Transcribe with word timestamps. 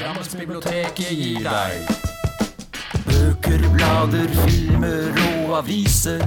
Drammensbiblioteket 0.00 1.10
gir 1.12 1.42
deg 1.44 1.88
Bøker, 3.04 3.64
blader, 3.74 4.30
filmer 4.46 5.18
og 5.26 5.58
aviser. 5.58 6.22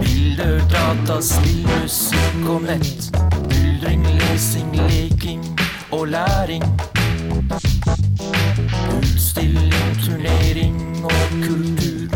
Bilder, 0.00 0.62
data, 0.72 1.18
spill, 1.20 1.66
musikk 1.68 2.48
og 2.48 2.64
nett. 2.64 3.10
Myldring, 3.50 4.06
lesing, 4.22 4.72
leking 4.88 5.44
og 5.92 6.06
læring. 6.14 6.64
Utstilling, 8.96 10.00
turnering 10.00 10.80
og 11.04 11.26
kultur. 11.44 12.08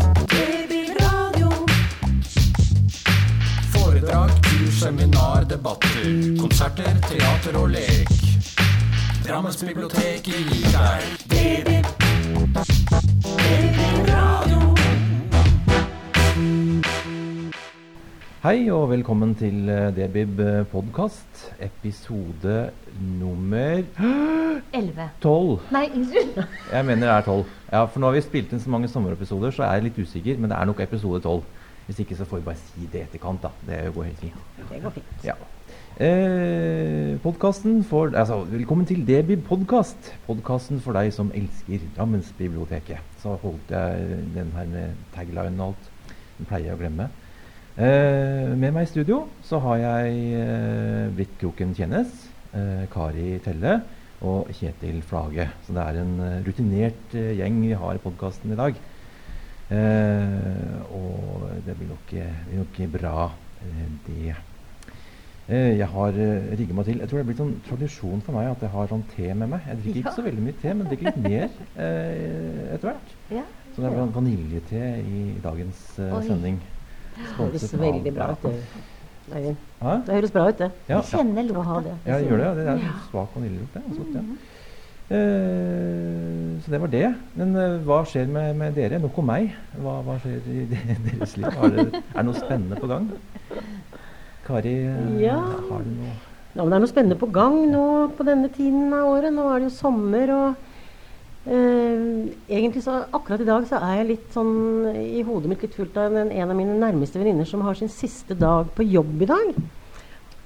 Foredrag, 3.75 4.29
kurs, 4.49 4.73
seminar, 4.81 5.43
debatter. 5.43 6.09
Konserter, 6.41 6.97
teater 7.11 7.61
og 7.61 7.69
lek. 7.77 8.28
Drammensbiblioteket 9.29 10.25
gir 10.25 10.71
deg. 10.73 11.03
Hei 18.41 18.71
og 18.73 18.87
velkommen 18.89 19.35
til 19.37 19.69
eh, 19.69 19.91
Debib 19.93 20.41
podkast, 20.71 21.43
episode 21.61 22.71
nummer 23.19 23.83
11. 24.73 25.05
12. 25.21 25.59
Nei, 25.77 25.85
unnskyld. 25.93 26.41
Jeg 26.73 26.89
mener 26.89 27.05
det 27.05 27.13
er 27.13 27.29
12. 27.29 27.45
Ja, 27.69 27.83
for 27.85 28.01
nå 28.01 28.09
har 28.09 28.17
vi 28.17 28.25
spilt 28.25 28.49
inn 28.57 28.65
så 28.65 28.73
mange 28.73 28.89
sommerepisoder, 28.89 29.53
så 29.53 29.67
jeg 29.67 29.75
er 29.75 29.87
litt 29.91 30.01
usikker, 30.01 30.41
men 30.41 30.49
det 30.49 30.57
er 30.57 30.73
nok 30.73 30.81
episode 30.89 31.21
12. 31.21 31.45
Hvis 31.85 32.01
ikke 32.01 32.17
så 32.17 32.25
får 32.25 32.41
vi 32.41 32.49
bare 32.49 32.65
si 32.65 32.89
det 32.89 33.03
i 33.03 33.05
etterkant, 33.05 33.45
da. 33.45 33.53
Det 33.69 33.93
går 33.93 34.09
helt 34.09 34.25
fint. 34.25 34.43
Det 34.57 34.81
går 34.81 34.97
fint. 34.97 35.15
Ja. 35.29 35.37
Eh, 35.99 37.17
podkasten 37.19 37.81
for, 37.83 38.13
altså, 38.15 38.37
velkommen 38.47 38.85
til 38.87 39.01
Debib 39.03 39.41
podkast. 39.49 40.13
Podkasten 40.23 40.79
for 40.79 40.95
deg 40.95 41.11
som 41.11 41.27
elsker 41.35 41.81
Drammensbiblioteket. 41.97 43.03
Så 43.19 43.33
holdt 43.41 43.73
jeg 43.75 44.21
den 44.31 44.53
her 44.55 44.69
med 44.71 45.01
tagline 45.11 45.59
og 45.59 45.73
alt. 45.73 45.89
Den 46.37 46.47
pleier 46.47 46.69
jeg 46.69 46.77
å 46.77 46.79
glemme. 46.79 47.09
Eh, 47.75 48.55
med 48.55 48.71
meg 48.75 48.87
i 48.87 48.91
studio 48.93 49.25
så 49.43 49.59
har 49.63 49.83
jeg 49.83 50.23
eh, 50.39 51.11
Britt 51.15 51.35
Kroken 51.41 51.75
Tjenes, 51.75 52.25
eh, 52.55 52.87
Kari 52.91 53.37
Telle 53.43 53.81
og 54.23 54.49
Kjetil 54.55 55.03
Flage. 55.03 55.49
Så 55.67 55.75
det 55.75 55.83
er 55.83 55.99
en 56.01 56.19
eh, 56.23 56.41
rutinert 56.47 57.15
eh, 57.19 57.33
gjeng 57.39 57.59
vi 57.59 57.75
har 57.75 57.99
i 57.99 58.03
podkasten 58.07 58.55
i 58.55 58.59
dag. 58.59 58.79
Eh, 59.69 60.93
og 60.95 61.49
det 61.67 61.75
blir 61.75 61.91
nok, 61.91 62.13
blir 62.13 62.63
nok 62.63 62.85
bra, 62.95 63.33
eh, 63.67 63.89
det. 64.07 64.39
Eh, 65.49 65.77
jeg 65.79 65.87
har 65.89 66.13
uh, 66.13 66.49
rigget 66.59 66.75
meg 66.77 66.85
til 66.85 66.99
Jeg 67.01 67.09
tror 67.09 67.17
det 67.17 67.23
er 67.23 67.27
blitt 67.31 67.39
sånn 67.41 67.53
tradisjon 67.65 68.19
for 68.21 68.37
meg 68.37 68.51
at 68.51 68.61
jeg 68.61 68.69
har 68.69 68.89
sånn 68.91 69.05
te 69.15 69.31
med 69.33 69.49
meg. 69.55 69.63
Jeg 69.65 69.79
drikker 69.81 70.01
ikke 70.03 70.13
så 70.19 70.25
veldig 70.27 70.43
mye 70.45 70.57
te, 70.61 70.73
men 70.77 70.89
drikker 70.91 71.07
litt 71.09 71.23
mer 71.23 71.47
eh, 71.85 72.75
etter 72.75 72.91
hvert. 72.91 73.15
Ja. 73.33 73.45
Så 73.73 73.81
det 73.81 73.87
er 73.89 73.95
van- 73.97 74.13
vaniljete 74.13 74.83
i, 75.01 75.23
dagens 75.41 75.81
eh, 75.97 76.13
sending. 76.27 76.59
Det 77.17 77.33
høres 77.39 77.65
veldig 77.81 78.13
bra 78.15 78.29
ut. 78.35 78.45
det. 78.45 78.53
Det 79.29 80.13
høres 80.13 80.31
bra 80.33 80.45
ut, 80.49 80.61
det. 80.61 80.69
Ja, 80.87 80.93
Jeg 80.93 80.95
ja. 80.99 81.01
kjenner 81.15 81.49
lukta. 81.49 81.81
det. 81.87 81.97
ja, 82.05 82.15
jeg 82.19 82.29
gjør 82.29 82.43
det. 82.43 82.51
Det 82.59 82.69
er 82.75 82.85
svak 83.09 83.35
vaniljelukt. 83.35 83.73
Det 83.73 83.83
ganske 83.89 84.07
ja. 84.19 84.23
Eh, 85.09 86.61
så 86.61 86.71
det 86.71 86.81
var 86.81 86.91
det. 86.93 87.07
Men 87.33 87.55
uh, 87.57 87.79
hva 87.87 88.03
skjer 88.05 88.29
med, 88.29 88.53
med 88.59 88.75
dere? 88.77 88.99
Nok 89.01 89.17
om 89.17 89.25
meg. 89.31 89.49
Hva, 89.81 89.99
hva 90.05 90.19
skjer 90.21 90.45
i 90.45 90.65
deres 91.09 91.33
liv? 91.39 91.49
Det, 91.49 91.87
er 91.89 92.19
det 92.21 92.25
noe 92.27 92.37
spennende 92.37 92.77
på 92.77 92.89
gang? 92.91 93.09
Kari, 94.49 94.73
eh, 94.89 95.21
Ja. 95.21 95.37
har 95.37 95.85
du 95.85 95.93
noe 95.93 96.15
Ja, 96.55 96.63
men 96.63 96.71
det 96.71 96.77
er 96.77 96.81
noe 96.81 96.89
spennende 96.89 97.19
på 97.19 97.31
gang 97.31 97.71
nå 97.71 98.09
på 98.17 98.25
denne 98.25 98.49
tiden 98.49 98.91
av 98.91 99.05
året. 99.05 99.31
Nå 99.31 99.45
er 99.53 99.59
det 99.59 99.69
jo 99.69 99.77
sommer 99.77 100.31
og 100.33 100.55
eh, 101.45 102.33
Egentlig 102.49 102.81
så 102.83 103.05
akkurat 103.13 103.41
i 103.41 103.45
dag 103.45 103.67
så 103.69 103.77
er 103.77 103.99
jeg 104.01 104.07
litt 104.07 104.33
sånn 104.33 104.89
i 104.97 105.21
hodet 105.21 105.51
mitt 105.51 105.61
litt 105.61 105.77
fullt 105.77 105.95
av 106.01 106.15
en, 106.15 106.31
en 106.31 106.49
av 106.49 106.57
mine 106.57 106.79
nærmeste 106.81 107.21
venninner 107.21 107.45
som 107.45 107.61
har 107.61 107.77
sin 107.77 107.87
siste 107.93 108.33
dag 108.33 108.73
på 108.73 108.83
jobb 108.89 109.21
i 109.21 109.29
dag. 109.29 109.53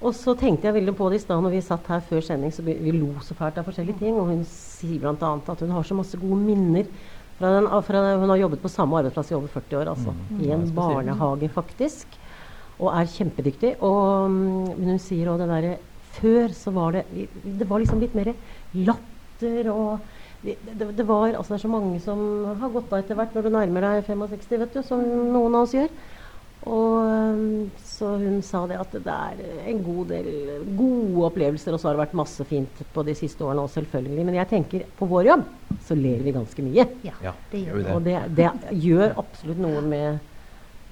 Og 0.04 0.12
så 0.12 0.36
tenkte 0.36 0.68
jeg 0.68 0.76
veldig 0.76 0.98
på 1.00 1.08
det 1.10 1.22
i 1.22 1.24
stad 1.24 1.40
når 1.40 1.56
vi 1.56 1.64
satt 1.64 1.88
her 1.88 2.02
før 2.04 2.24
sending, 2.26 2.52
så 2.52 2.64
vi, 2.66 2.76
vi 2.84 2.92
lo 2.92 3.14
så 3.24 3.36
fælt 3.40 3.58
av 3.62 3.70
forskjellige 3.70 4.02
ting. 4.04 4.18
Og 4.20 4.34
hun 4.34 4.44
sier 4.44 5.00
bl.a. 5.00 5.14
at 5.16 5.64
hun 5.64 5.72
har 5.72 5.88
så 5.88 5.96
masse 5.96 6.20
gode 6.20 6.42
minner 6.44 6.90
fra 7.40 7.54
den, 7.56 7.70
fra 7.88 8.02
Hun 8.20 8.30
har 8.30 8.42
jobbet 8.44 8.62
på 8.62 8.72
samme 8.72 9.00
arbeidsplass 9.00 9.32
i 9.32 9.38
over 9.38 9.48
40 9.48 9.80
år, 9.80 9.94
altså. 9.96 10.12
Mm. 10.12 10.42
I 10.44 10.52
en 10.58 10.68
barnehage, 10.76 11.50
faktisk. 11.56 12.20
Og 12.84 12.92
er 12.92 13.12
kjempedyktig. 13.14 13.76
Og, 13.80 14.30
mm, 14.30 14.74
men 14.80 14.94
hun 14.96 15.02
sier 15.02 15.32
òg 15.32 15.42
det 15.42 15.50
derre 15.52 15.74
Før 16.14 16.52
så 16.54 16.70
var 16.76 16.94
det 16.94 17.06
Det 17.42 17.66
var 17.66 17.82
liksom 17.82 18.02
litt 18.04 18.14
mer 18.14 18.34
latter 18.86 19.70
og 19.74 20.04
det, 20.44 20.58
det, 20.62 20.90
det 20.98 21.06
var 21.08 21.32
altså 21.32 21.54
Det 21.54 21.58
er 21.58 21.64
så 21.64 21.72
mange 21.72 22.02
som 22.04 22.20
har 22.60 22.74
gått 22.74 22.92
av 22.92 23.00
etter 23.00 23.18
hvert 23.18 23.34
når 23.34 23.48
du 23.48 23.54
nærmer 23.56 23.86
deg 23.88 24.10
65, 24.12 24.60
vet 24.60 24.76
du, 24.76 24.82
som 24.86 25.02
noen 25.02 25.56
av 25.56 25.64
oss 25.64 25.74
gjør. 25.74 25.90
Og 26.64 27.72
så 27.84 28.14
hun 28.22 28.38
sa 28.46 28.62
det 28.70 28.78
at 28.80 28.94
det 29.04 29.14
er 29.14 29.42
en 29.72 29.82
god 29.84 30.14
del 30.14 30.30
gode 30.78 31.26
opplevelser, 31.28 31.76
og 31.76 31.82
så 31.82 31.90
har 31.90 31.98
det 31.98 32.04
vært 32.06 32.16
masse 32.16 32.46
fint 32.48 32.84
på 32.96 33.04
de 33.04 33.16
siste 33.20 33.44
årene 33.44 33.66
òg, 33.66 33.72
selvfølgelig. 33.74 34.28
Men 34.30 34.38
jeg 34.40 34.52
tenker 34.52 34.86
på 35.00 35.10
vår 35.12 35.32
jobb 35.32 35.48
så 35.84 35.98
ler 36.00 36.24
vi 36.24 36.36
ganske 36.36 36.64
mye. 36.64 36.86
Ja, 37.04 37.34
det 37.52 37.66
gjør 37.66 37.80
vi 37.80 37.84
det. 37.84 37.96
Og 37.96 38.06
det, 38.08 38.20
det 38.38 38.78
gjør 38.86 39.18
absolutt 39.20 39.60
noe 39.64 39.84
med, 39.84 40.22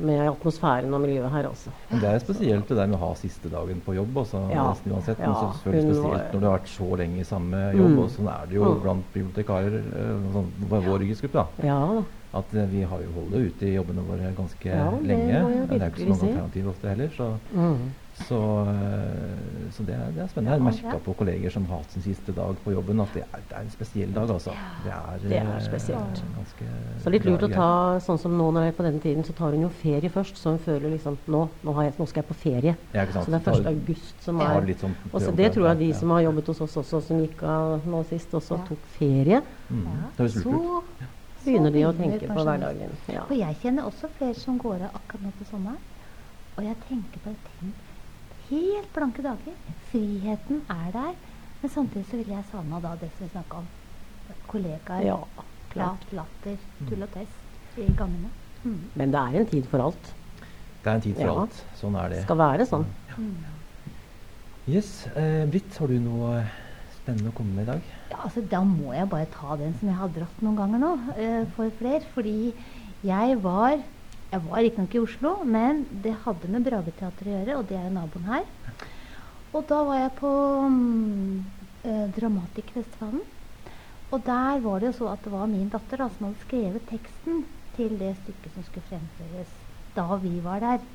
med 0.01 0.19
atmosfæren 0.29 0.93
og 0.93 1.01
miljøet 1.03 1.31
her 1.31 1.47
også. 1.49 1.71
Men 1.91 1.99
det 2.01 2.09
er 2.09 2.19
spesielt 2.23 2.67
det 2.67 2.77
der 2.77 2.87
med 2.87 2.97
å 2.97 3.03
ha 3.07 3.13
siste 3.15 3.49
dagen 3.49 3.81
på 3.85 3.95
jobb. 3.95 4.17
Også, 4.23 4.41
Ja. 4.51 4.67
nesten 4.71 4.91
uansett, 4.91 5.19
men 5.19 5.29
Ja, 5.29 5.35
så 5.35 5.53
selvfølgelig 5.63 5.95
spesielt 5.95 6.33
når 6.33 6.39
du 6.39 6.45
har 6.47 6.57
vært 6.59 6.67
så 6.73 6.97
lenge 6.97 7.19
i 7.19 7.23
samme 7.23 7.57
jobb. 7.75 7.91
Mm. 7.91 7.99
Og 7.99 8.09
sånn 8.09 8.27
er 8.41 8.45
det 8.47 8.55
jo 8.55 8.63
Mm. 8.65 8.81
blant 8.81 9.13
bibliotekarer 9.13 9.77
eh, 9.77 10.33
sånn, 10.33 10.51
vår 10.67 10.81
vår 10.81 10.99
yrkesgruppe. 11.07 11.33
da. 11.33 11.47
Ja. 11.63 12.03
At 12.33 12.53
eh, 12.55 12.65
vi 12.65 12.81
har 12.83 12.99
jo 13.01 13.11
holder 13.11 13.39
ute 13.49 13.63
i 13.67 13.75
jobbene 13.75 14.01
våre 14.07 14.33
ganske 14.33 14.65
Ja, 14.65 14.89
det 14.91 15.03
lenge. 15.07 15.67
det 15.67 15.81
er 15.81 15.89
jo 15.89 15.91
ikke 15.91 15.99
så 15.99 16.07
mange 16.09 16.33
alternativer 16.33 16.69
ofte 16.69 16.87
heller. 16.87 17.09
Så, 17.09 17.39
Mm. 17.53 17.77
Så, 18.27 18.39
eh, 18.71 19.71
så 19.71 19.83
det, 19.87 19.95
er, 19.95 20.11
det 20.15 20.21
er 20.23 20.27
spennende. 20.31 20.55
Jeg 20.55 20.61
har 20.61 20.65
merka 20.91 20.99
på 21.05 21.13
kolleger 21.19 21.53
som 21.53 21.65
har 21.69 21.81
hatt 21.81 21.91
sin 21.95 22.03
siste 22.05 22.33
dag 22.35 22.57
på 22.63 22.73
jobben, 22.73 22.99
at 23.03 23.13
det 23.17 23.23
er, 23.27 23.43
det 23.49 23.57
er 23.57 23.65
en 23.65 23.71
spesiell 23.73 24.13
dag, 24.15 24.29
altså. 24.35 24.55
Det 24.85 24.93
er, 24.95 25.19
Det 25.23 25.37
er 25.39 25.51
eh, 25.55 25.61
spesielt. 25.65 26.23
Så 27.03 27.13
litt 27.13 27.25
lurt 27.27 27.45
å 27.47 27.51
ta 27.51 27.69
sånn 28.03 28.19
som 28.21 28.35
nå 28.37 28.49
når 28.51 28.67
jeg 28.67 28.73
er 28.73 28.77
på 28.79 28.87
denne 28.87 29.03
tiden, 29.03 29.23
så 29.27 29.35
tar 29.37 29.55
hun 29.55 29.65
jo 29.67 29.71
ferie 29.81 30.09
først. 30.13 30.37
Så 30.41 30.55
hun 30.55 30.59
føler 30.63 30.93
liksom 30.95 31.17
nå, 31.27 31.43
nå, 31.63 31.75
har 31.77 31.89
jeg, 31.89 31.95
nå 31.99 32.09
skal 32.09 32.23
jeg 32.23 32.29
på 32.31 32.39
ferie. 32.43 32.75
Ja, 32.93 33.05
ikke 33.05 33.17
sant? 33.19 33.29
Så 33.29 33.31
det 33.31 33.41
er 33.41 33.57
1. 33.57 33.63
Ta- 33.63 33.75
august 33.75 34.25
som 34.27 34.41
er 34.41 34.67
det 34.67 34.77
sånn 34.81 34.95
Og 35.11 35.21
så 35.21 35.31
det 35.35 35.51
tror 35.55 35.67
jeg 35.71 35.81
de 35.85 35.89
ja. 35.91 35.99
som 36.01 36.13
har 36.15 36.21
jobbet 36.27 36.51
hos 36.53 36.61
oss 36.67 36.77
også, 36.83 37.01
som 37.07 37.21
gikk 37.23 37.43
av 37.43 37.87
nå 37.87 38.03
sist, 38.09 38.33
også 38.37 38.57
Ja. 38.57 38.65
tok 38.67 38.85
ferie. 38.97 39.41
Mm. 39.69 39.85
Ja. 39.87 40.09
Det 40.17 40.25
høres 40.25 40.35
lurt 40.45 40.55
ut. 40.55 41.07
Så 41.41 41.45
Begynner 41.49 41.71
de 41.73 41.85
å 41.87 41.93
tenke 41.97 42.27
på 42.29 42.43
hverdagen. 42.45 42.91
Ja. 43.09 43.23
For 43.25 43.33
jeg 43.33 43.55
kjenner 43.63 43.87
også 43.89 44.09
flere 44.17 44.37
som 44.37 44.59
går 44.61 44.83
av 44.85 44.99
akkurat 44.99 45.23
nå 45.25 45.31
på 45.39 45.47
sommeren. 45.49 45.79
Og 46.57 46.63
jeg 46.67 46.75
tenker 46.87 47.23
bare 47.23 47.39
tenk, 47.47 47.73
helt 48.51 48.93
blanke 48.95 49.23
dager. 49.25 49.55
Friheten 49.91 50.61
er 50.69 50.91
der. 50.95 51.13
Men 51.61 51.69
samtidig 51.69 52.05
så 52.09 52.17
vil 52.21 52.31
jeg 52.33 52.43
savne 52.51 52.79
da 52.81 52.95
det 53.01 53.09
som 53.17 53.25
vi 53.27 53.31
snakka 53.35 53.57
om. 53.61 53.67
Kollegaer, 54.47 55.03
ja, 55.05 55.17
klart. 55.71 55.99
prat, 56.11 56.13
latter, 56.19 56.57
tull 56.89 57.03
og 57.05 57.11
test 57.13 57.77
i 57.79 57.85
gangene. 57.97 58.29
Mm. 58.63 58.79
Men 58.95 59.11
det 59.13 59.19
er 59.21 59.39
en 59.41 59.45
tid 59.51 59.67
for 59.71 59.83
alt. 59.85 60.13
Det 60.83 60.89
er 60.91 60.95
en 60.95 61.01
tid 61.01 61.15
for 61.15 61.27
Ja. 61.29 61.35
alt. 61.41 61.63
Sånn 61.79 61.95
er 61.95 62.09
Det 62.09 62.17
det. 62.17 62.23
skal 62.25 62.37
være 62.37 62.65
sånn. 62.67 62.85
Ja. 63.09 63.15
Yes, 64.67 65.07
eh, 65.15 65.45
Britt, 65.49 65.77
har 65.77 65.87
du 65.87 65.99
noe 65.99 66.43
spennende 66.95 67.31
å 67.31 67.35
komme 67.35 67.55
med 67.55 67.67
i 67.67 67.71
dag? 67.71 67.81
Ja, 68.11 68.17
altså 68.25 68.41
Da 68.49 68.61
må 68.63 68.93
jeg 68.93 69.09
bare 69.09 69.25
ta 69.33 69.55
den 69.57 69.73
som 69.79 69.87
jeg 69.89 69.97
har 69.97 70.07
dratt 70.09 70.41
noen 70.41 70.55
ganger 70.57 70.79
nå, 70.79 70.91
eh, 71.17 71.45
for 71.55 71.69
flere. 71.79 72.03
Fordi 72.13 72.53
jeg 73.03 73.41
var 73.41 73.79
Jeg 74.31 74.43
var 74.45 74.61
riktignok 74.63 74.93
i 74.95 74.99
Oslo, 75.03 75.31
men 75.43 75.81
det 76.03 76.13
hadde 76.23 76.49
med 76.53 76.63
Brageteatret 76.63 77.27
å 77.27 77.33
gjøre, 77.33 77.55
og 77.59 77.65
det 77.67 77.75
er 77.75 77.87
jo 77.87 77.95
naboen 77.97 78.27
her. 78.29 78.45
Og 79.51 79.65
da 79.67 79.79
var 79.83 79.97
jeg 79.99 80.11
på 80.21 80.29
mm, 80.71 81.39
eh, 81.83 82.05
Dramatikkfestivalen. 82.15 83.25
Og 84.11 84.21
der 84.27 84.61
var 84.63 84.79
det 84.79 84.91
jo 84.91 84.93
så 85.01 85.09
at 85.11 85.25
det 85.25 85.33
var 85.33 85.49
min 85.51 85.67
datter 85.71 85.99
da, 85.99 86.07
som 86.13 86.29
hadde 86.29 86.45
skrevet 86.45 86.87
teksten 86.87 87.43
til 87.75 87.97
det 87.99 88.13
stykket 88.21 88.55
som 88.55 88.65
skulle 88.67 88.87
fremføres 88.87 89.51
da 89.97 90.05
vi 90.23 90.31
var 90.43 90.63
der. 90.63 90.85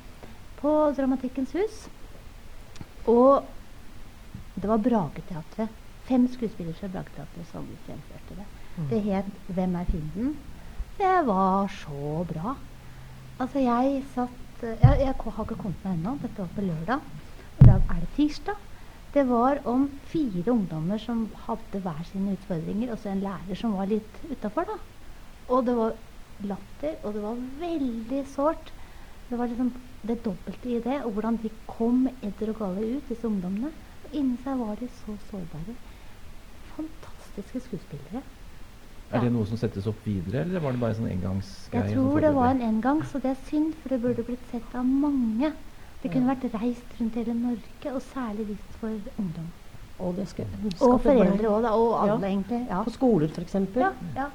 På 0.57 0.71
Dramatikkens 0.97 1.53
hus. 1.57 1.83
Og 3.05 3.45
det 4.57 4.69
var 4.69 4.81
Brageteatret. 4.81 5.83
Fem 6.09 6.25
skuespillere 6.33 6.77
fra 6.79 6.89
Brageteatret 6.89 7.51
som 7.51 7.69
fremførte 7.85 8.39
det. 8.39 8.47
Det 8.89 9.01
het 9.03 9.29
'Hvem 9.49 9.75
er 9.75 9.85
fienden?' 9.85 10.35
Det 10.97 11.25
var 11.25 11.67
så 11.67 12.25
bra. 12.25 12.55
Altså, 13.37 13.61
jeg 13.61 14.01
satt 14.15 14.63
Jeg, 14.65 14.95
jeg 15.03 15.13
har 15.13 15.43
ikke 15.43 15.55
kommet 15.59 15.83
meg 15.85 15.99
ennå. 15.99 16.15
Dette 16.17 16.41
var 16.41 16.53
på 16.55 16.63
lørdag. 16.65 17.03
I 17.61 17.65
dag 17.67 17.83
er 17.93 17.99
det 18.01 18.09
tirsdag. 18.15 18.63
Det 19.13 19.23
var 19.29 19.59
om 19.69 19.83
fire 20.09 20.49
ungdommer 20.51 20.97
som 21.01 21.27
hadde 21.45 21.81
hver 21.85 22.01
sine 22.05 22.33
utfordringer, 22.33 22.89
og 22.91 22.97
så 22.97 23.11
en 23.11 23.21
lærer 23.21 23.57
som 23.57 23.75
var 23.77 23.89
litt 23.89 24.17
utafor, 24.25 24.65
da. 24.65 24.77
Og 25.53 25.61
det 25.67 25.75
var 25.77 25.93
latter, 26.49 26.97
og 27.03 27.13
det 27.13 27.21
var 27.23 27.43
veldig 27.61 28.23
sårt. 28.33 28.71
Det 29.29 29.37
var 29.37 29.51
liksom 29.51 29.69
det 30.09 30.17
dobbelte 30.25 30.73
i 30.73 30.81
det, 30.81 30.97
og 31.05 31.13
hvordan 31.13 31.37
de 31.43 31.53
kom 31.69 32.07
edder 32.17 32.55
og 32.55 32.59
gale 32.63 32.89
ut, 32.97 33.05
disse 33.11 33.29
ungdommene. 33.29 33.69
Og 34.07 34.17
inni 34.17 34.41
seg 34.41 34.57
var 34.57 34.81
de 34.81 34.89
så 35.03 35.13
sårbare. 35.29 35.77
fantastiske 36.73 37.61
skuespillere. 37.69 38.21
Er 39.09 39.17
Ja. 39.17 39.23
det 39.23 39.31
noe 39.31 39.45
som 39.45 39.55
settes 39.57 39.85
opp 39.87 40.03
videre, 40.03 40.41
eller 40.43 40.59
var 40.59 40.71
det 40.73 40.79
bare 40.81 40.93
sånn 40.95 41.07
engangsgreie? 41.09 41.85
Jeg 41.87 41.95
tror 41.95 42.19
det 42.19 42.33
var 42.35 42.49
en 42.51 42.61
engangs, 42.61 43.13
og 43.15 43.21
det 43.21 43.31
er 43.31 43.35
synd, 43.49 43.75
for 43.75 43.89
det 43.89 44.01
burde 44.01 44.23
blitt 44.25 44.45
sett 44.51 44.75
av 44.75 44.83
mange. 44.85 45.53
Det 46.01 46.11
kunne 46.11 46.27
vært 46.35 46.51
reist 46.53 46.91
rundt 46.99 47.15
hele 47.15 47.33
Norge, 47.33 47.93
og 47.93 48.01
særlig 48.01 48.47
vist 48.47 48.73
for 48.81 48.89
ungdom. 49.17 49.47
Og, 49.99 50.15
det 50.15 50.27
skal, 50.27 50.45
Og 50.81 50.99
foreldre 51.01 51.47
òg, 51.47 51.65
Og 51.71 52.09
alle, 52.09 52.19
Ja. 52.19 52.35
egentlig. 52.35 52.67
Ja. 52.69 52.83
På 52.83 52.91
skoler, 52.91 53.29
f.eks. 53.29 53.53
ja, 53.75 53.93
ja. 54.15 54.29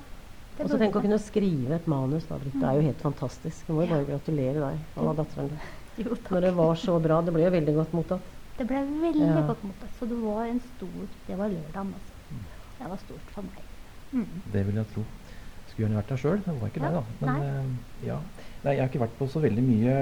Og 0.61 0.69
så 0.69 0.79
tenk 0.79 0.95
å 0.97 1.01
kunne 1.03 1.19
skrive 1.19 1.73
et 1.75 1.87
manus. 1.87 2.27
da, 2.27 2.39
Britt. 2.39 2.55
Det 2.55 2.63
er 2.63 2.75
jo 2.75 2.83
helt 2.83 3.01
fantastisk. 3.01 3.67
Jeg 3.69 3.77
må 3.77 3.83
jo 3.87 3.89
bare 3.89 4.05
gratulere 4.07 4.55
deg 4.71 4.79
og 4.97 5.17
datteren 5.17 5.49
din. 5.49 5.59
Jo. 5.99 6.15
Når 6.31 6.41
det 6.41 6.55
var 6.57 6.75
så 6.75 6.99
bra. 7.03 7.21
Det 7.21 7.35
ble 7.35 7.43
jo 7.45 7.51
veldig 7.51 7.75
godt 7.75 7.93
mottatt. 7.93 8.23
Det 8.57 8.67
ble 8.67 8.77
veldig 8.77 9.29
Ja. 9.37 9.47
godt 9.47 9.63
mottatt. 9.63 9.93
Så 10.01 10.09
det 10.09 10.17
var 10.17 10.47
en 10.47 10.61
stor 10.61 11.07
Det 11.27 11.37
var 11.37 11.49
lørdagen, 11.51 11.93
altså. 11.95 12.15
Det 12.79 12.89
var 12.89 12.97
stort 12.97 13.31
for 13.31 13.43
meg. 13.43 13.63
Mm. 14.13 14.27
Det 14.53 14.67
vil 14.67 14.75
jeg 14.75 14.87
tro. 14.95 15.05
Skulle 15.73 15.87
gjerne 15.89 15.97
vært 16.03 16.09
der 16.13 16.21
sjøl, 16.21 16.41
det 16.45 16.55
var 16.61 16.69
ikke 16.69 16.83
Ja, 16.83 16.89
det, 16.91 16.95
da. 16.95 17.05
Men 17.21 17.29
nei. 17.33 17.47
eh, 17.49 18.07
ja. 18.07 18.17
Nei, 18.63 18.73
jeg 18.77 18.81
har 18.83 18.89
ikke 18.93 19.01
vært 19.07 19.19
på 19.19 19.29
så 19.33 19.41
veldig 19.43 19.63
mye 19.65 19.95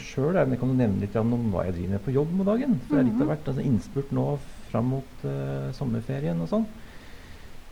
sjøl. 0.00 0.32
Men 0.34 0.50
jeg 0.56 0.60
kan 0.60 0.68
jo 0.72 0.74
nevne 0.80 1.00
litt 1.00 1.16
om 1.16 1.34
hva 1.52 1.64
jeg 1.66 1.74
driver 1.76 1.90
med 1.90 2.04
på 2.04 2.14
jobb 2.16 2.32
om 2.40 2.46
dagen. 2.46 2.80
For 2.88 2.96
det 2.96 3.00
er 3.04 3.08
litt 3.10 3.20
av 3.20 3.26
Mhm. 3.26 3.28
hvert 3.34 3.48
altså, 3.52 3.62
innspurt 3.68 4.10
nå 4.12 4.38
fram 4.70 4.84
mot 4.94 5.24
uh, 5.24 5.70
sommerferien 5.76 6.40
og 6.40 6.48
sånn. 6.48 6.66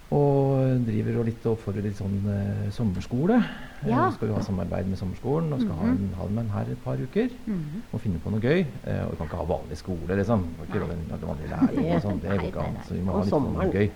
Og 0.08 0.86
driver 0.88 1.18
og 1.20 1.26
litt 1.28 1.42
og 1.44 1.58
oppfordrer 1.58 1.84
litt 1.84 1.98
sånn 1.98 2.14
uh, 2.24 2.68
sommerskole. 2.72 3.36
Nå 3.84 3.88
Ja. 3.92 4.06
Vi 4.08 4.14
skal 4.16 4.28
jo 4.30 4.34
ha 4.38 4.42
samarbeid 4.42 4.86
med 4.88 4.98
sommerskolen 4.98 5.52
og 5.52 5.60
skal 5.60 5.74
ha, 5.76 5.88
en, 5.92 6.06
ha 6.16 6.24
dem 6.28 6.48
her 6.54 6.70
et 6.72 6.80
par 6.84 6.96
uker. 6.96 7.28
Mhm. 7.46 7.82
Og 7.92 8.00
finne 8.00 8.18
på 8.24 8.30
noe 8.32 8.40
gøy. 8.40 8.64
Uh, 8.86 9.04
og 9.04 9.10
vi 9.12 9.16
kan 9.20 9.26
ikke 9.28 9.40
ha 9.42 9.48
vanlig 9.52 9.76
skole, 9.76 10.16
liksom. 10.16 10.46
Ikke 10.64 10.80
vanlig 10.84 11.50
læring 11.52 11.90
og 11.96 12.00
sånn. 12.06 12.20
Det 12.24 12.38
går 12.40 12.48
ikke 12.52 12.64
an. 12.64 12.78
Så 12.88 12.94
vi 12.96 13.00
må 13.04 13.12
Og 13.12 13.18
ha 13.18 13.22
litt 13.24 13.32
sånn 13.34 13.48
sommeren. 13.50 13.72
gøy. 13.72 13.90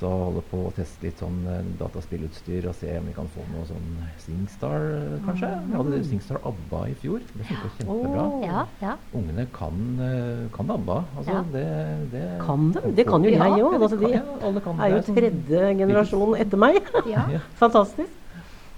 Så 0.00 0.08
holder 0.08 0.44
på 0.48 0.58
å 0.64 0.70
teste 0.72 1.04
litt 1.04 1.18
sånn 1.20 1.42
eh, 1.52 1.58
dataspillutstyr 1.76 2.64
og 2.70 2.76
se 2.78 2.94
om 2.96 3.08
vi 3.10 3.12
kan 3.12 3.26
få 3.34 3.42
noe 3.52 3.66
sånn 3.68 3.88
Singstar, 4.22 4.86
eh, 4.96 5.16
kanskje. 5.26 5.50
Vi 5.66 5.74
hadde 5.76 5.98
Singstar 6.08 6.38
ABBA 6.48 6.80
i 6.88 6.94
fjor. 7.02 7.20
Det 7.34 7.44
funka 7.50 7.68
kjempebra. 7.76 8.22
Oh, 8.24 8.38
Ja, 8.46 8.62
ja. 8.80 8.94
Ungene 9.12 9.44
kan, 9.52 9.82
eh, 10.00 10.46
kan 10.56 10.70
ABBA. 10.72 10.96
Altså, 11.18 11.34
Ja. 11.34 11.42
det, 11.52 11.66
det 12.14 12.24
Kan 12.46 12.70
de? 12.72 12.80
Det 12.96 13.06
kan 13.06 13.22
jo 13.22 13.30
jeg 13.30 13.40
òg. 13.40 13.72
ja, 13.74 13.78
Altså, 13.80 13.98
de 14.00 14.10
ja, 14.14 14.22
alle 14.48 14.60
kan 14.64 14.80
er 14.80 14.88
jo 14.96 15.02
tredje 15.12 15.60
sånn- 15.60 15.78
generasjon 15.84 16.34
etter 16.40 16.56
meg. 16.56 16.80
Fantastisk. 17.60 18.10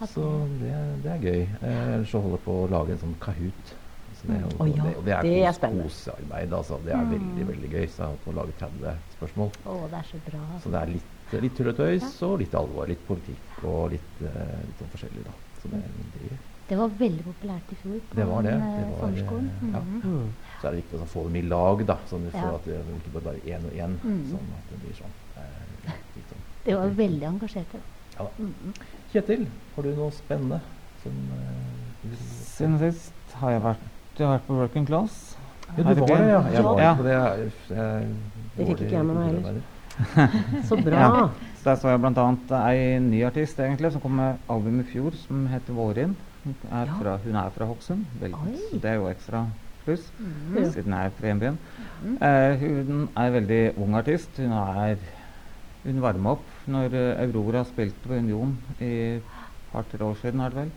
så 0.02 0.26
det, 0.58 0.74
det 1.04 1.10
er 1.12 1.20
gøy. 1.22 1.42
Eh, 1.62 2.02
så 2.10 2.18
holder 2.20 2.38
jeg 2.40 2.44
på 2.48 2.56
å 2.66 2.70
lage 2.70 2.90
en 2.96 2.98
sånn 2.98 3.14
Kahoot. 3.22 3.74
Så 4.22 4.28
det, 4.30 4.36
og, 4.60 4.68
ja, 4.70 4.82
det, 4.84 4.96
og 4.96 5.04
det 5.04 5.12
er, 5.16 5.22
det 5.26 5.38
er 5.42 5.56
kosearbeid. 5.82 6.52
Altså. 6.54 6.78
Det 6.86 6.92
er 6.94 7.08
veldig 7.10 7.46
veldig 7.48 7.70
gøy. 7.72 7.86
Så 7.90 7.96
jeg 7.96 8.04
har 8.04 8.12
holdt 8.12 8.24
på 8.24 8.30
å 8.30 8.36
lage 8.38 8.52
30 8.60 8.96
spørsmål. 9.16 9.50
Oh, 9.66 9.82
det 9.90 9.98
er 9.98 10.06
så 10.12 10.20
bra. 10.28 10.42
Så 10.62 10.70
det 10.70 10.80
er 10.82 10.92
litt, 10.92 11.34
litt 11.42 11.56
tull 11.58 11.70
og 11.72 11.76
tøys 11.80 12.22
og 12.28 12.38
litt 12.44 12.54
alvor. 12.54 12.86
Litt 12.92 13.02
politikk 13.08 13.64
og 13.66 13.90
litt, 13.96 14.12
uh, 14.22 14.56
litt 14.62 14.78
sånn 14.82 14.92
forskjellig, 14.94 15.24
da. 15.26 15.34
Så 15.62 15.70
det, 15.72 15.80
det, 16.14 16.38
Det 16.68 16.78
var 16.78 16.94
veldig 16.98 17.24
populært 17.26 17.72
i 17.74 17.76
fjor 17.82 17.98
på 18.10 18.16
Det 18.20 18.26
var 18.30 18.42
det. 18.46 18.52
Det 18.62 18.68
eh, 18.84 18.90
var, 18.92 19.00
sommerskolen. 19.02 19.48
eh, 19.50 19.72
ja. 19.74 19.80
Mhm. 19.82 20.12
Mm. 20.12 20.30
så 20.60 20.66
er 20.68 20.70
det 20.76 20.78
viktig 20.84 21.00
å 21.02 21.08
få 21.10 21.24
dem 21.26 21.36
i 21.36 21.42
lag, 21.50 21.82
da. 21.90 21.96
Sånn 22.10 22.26
at, 22.30 22.36
Ja. 22.38 22.54
at 22.54 22.64
det 22.70 22.78
ikke 23.00 23.14
bare 23.18 23.34
er 23.34 23.56
én 23.58 23.66
og 23.66 23.74
én. 23.74 23.96
Mm. 24.06 24.22
Sånn 24.30 24.52
at 24.58 24.70
det 24.70 24.78
blir 24.84 24.94
sånn. 25.02 25.16
eh, 25.42 25.96
sånn. 26.30 26.46
Det 26.64 26.76
var 26.78 26.92
veldig 26.94 27.26
engasjerte. 27.26 27.80
Ja, 28.14 28.22
da. 28.22 28.30
Mhm. 28.38 28.74
Kjetil, 29.12 29.46
har 29.74 29.82
du 29.82 29.94
noe 29.98 30.10
spennende 30.14 30.60
som 31.02 31.12
eh, 31.34 31.68
Siden 32.52 32.78
sist 32.80 33.34
har 33.38 33.50
jeg 33.54 33.62
vært, 33.62 33.84
jeg 34.18 34.26
har 34.26 34.34
vært 34.38 34.46
på 34.46 34.54
working 34.58 34.86
class. 34.86 35.36
Ja, 35.76 35.82
du 35.82 36.00
var 36.02 36.06
det, 36.06 36.28
ja. 36.28 36.40
Jeg 36.52 36.64
var 36.64 36.80
Ja. 36.80 36.94
på 36.94 37.02
det. 37.02 37.12
Jeg, 37.12 37.52
jeg, 37.70 38.08
Det 38.56 38.66
fikk 38.66 38.80
ikke 38.80 38.96
jeg 38.96 39.04
med 39.06 39.14
meg 39.14 39.26
heller. 39.32 39.62
Så 40.68 40.76
bra. 40.76 40.98
Ja. 40.98 41.28
Så 41.62 41.64
der 41.70 41.76
så 41.76 41.88
jeg 41.92 42.00
bl.a. 42.02 42.60
ei 42.72 42.98
ny 42.98 43.22
artist 43.24 43.58
egentlig, 43.60 43.92
som 43.92 44.00
kom 44.02 44.16
med 44.18 44.34
album 44.50 44.80
i 44.80 44.84
fjor, 44.92 45.12
som 45.26 45.46
heter 45.46 45.72
Vårin. 45.76 46.16
Hun 46.44 46.54
er 46.72 46.86
Ja. 46.86 46.94
fra, 47.00 47.16
hun 47.24 47.36
er 47.36 47.50
fra 47.54 47.64
Hokksund, 47.66 48.04
så 48.20 48.78
det 48.82 48.84
er 48.90 48.94
jo 48.98 49.06
ekstra 49.08 49.44
pluss, 49.84 50.08
mm. 50.18 50.72
Siden 50.72 50.92
jeg 50.92 51.06
er 51.06 51.10
fra 51.18 51.26
hjembyen. 51.30 51.58
Mm. 52.02 52.16
Eh, 52.22 52.56
hun 52.88 53.08
er 53.16 53.30
veldig 53.30 53.60
ung 53.78 53.94
artist. 53.94 54.36
Hun 54.36 54.52
er 54.52 54.96
Hun 55.84 56.00
varma 56.00 56.30
opp 56.36 56.44
når 56.70 56.92
Aurora 57.18 57.64
spilte 57.64 58.06
på 58.06 58.14
Union 58.14 58.56
i 58.80 59.16
et 59.16 59.22
par-tre 59.72 60.04
år 60.04 60.14
siden, 60.20 60.40
er 60.40 60.48
det 60.50 60.56
vel. 60.60 60.70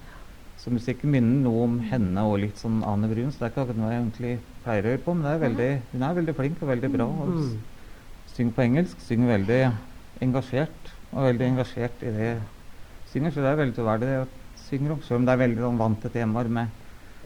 Så 0.66 0.72
musikken 0.74 1.12
minner 1.14 1.44
noe 1.46 1.64
om 1.68 1.74
henne 1.86 2.22
og 2.26 2.40
litt 2.42 2.58
sånn 2.58 2.80
Ane 2.82 3.06
Brun, 3.12 3.30
så 3.30 3.38
det 3.38 3.46
er 3.46 3.52
ikke 3.52 3.64
akkurat 3.68 3.78
noe 3.78 3.92
jeg 3.92 4.02
egentlig 4.02 4.32
pleier 4.66 4.88
å 4.88 4.90
høre 4.96 5.02
på, 5.06 5.14
men 5.14 5.22
det 5.28 5.34
er 5.36 5.44
veldig, 5.44 5.68
hun 5.92 6.06
er 6.08 6.16
veldig 6.18 6.34
flink 6.40 6.64
og 6.64 6.72
veldig 6.72 6.90
bra. 6.96 7.06
Og 7.06 7.28
Mm. 7.36 7.60
synger 8.26 8.54
på 8.58 8.64
engelsk, 8.66 8.98
synger 9.06 9.28
veldig 9.38 9.60
engasjert, 10.26 10.90
og 11.14 11.22
veldig 11.28 11.46
engasjert 11.52 12.02
i 12.02 12.12
det 12.18 12.32
synger, 13.06 13.30
så 13.30 13.46
det 13.46 13.52
er 13.52 13.62
veldig 13.62 13.76
troverdig 13.78 14.10
det 14.10 14.18
hun 14.24 14.30
synger 14.56 14.92
om, 14.96 15.02
selv 15.06 15.20
om 15.20 15.26
det 15.26 15.34
er 15.36 15.44
veldig 15.46 15.62
sånn 15.68 15.78
vante 15.78 16.10
temaer 16.10 16.50
med 16.50 16.70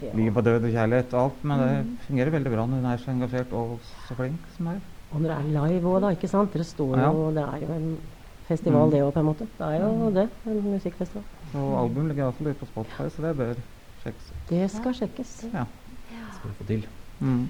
Ja. 0.02 0.12
liv 0.14 0.36
og 0.36 0.44
død 0.44 0.64
og 0.68 0.72
kjærlighet 0.76 1.14
og 1.14 1.20
alt, 1.24 1.44
men 1.46 1.60
det 1.60 1.86
Mm. 1.86 1.98
fungerer 2.10 2.32
veldig 2.32 2.52
bra 2.52 2.66
når 2.68 2.76
hun 2.76 2.86
er 2.92 2.98
så 2.98 3.12
engasjert 3.16 3.54
og 3.54 3.80
så 3.80 4.16
flink 4.20 4.48
som 4.50 4.66
hun 4.68 4.76
er. 4.76 4.82
Og 5.12 5.22
når 5.22 5.28
det 5.32 5.38
er 5.38 5.48
live 5.48 5.84
òg, 5.88 6.02
da. 6.02 6.10
ikke 6.12 6.28
sant? 6.30 6.52
Dere 6.52 6.64
står 6.64 6.98
Ja. 6.98 7.10
og 7.10 7.34
Det 7.36 7.44
er 7.44 7.60
jo 7.68 7.72
en 7.74 8.02
festival, 8.50 8.88
Mm. 8.90 8.92
det 8.92 9.02
òg, 9.06 9.14
på 9.14 9.20
en 9.22 9.30
måte. 9.30 9.48
Det 9.58 9.68
er 9.70 9.80
jo 9.86 10.10
det. 10.16 10.28
En 10.50 10.62
musikkfestival. 10.74 11.24
Og 11.54 11.72
album 11.84 12.08
ligger 12.10 12.26
iallfall 12.26 12.48
ute 12.52 12.60
på 12.60 12.70
Spotify, 12.74 13.08
så 13.16 13.22
det 13.28 13.36
bør 13.38 13.56
sjekkes. 14.04 14.34
Det 14.50 14.66
skal 14.74 14.94
sjekkes. 14.94 15.32
Ja. 15.54 15.66
Skal 16.36 16.50
vi 16.52 16.56
få 16.60 16.68
til. 16.68 16.86
Mm. 17.22 17.48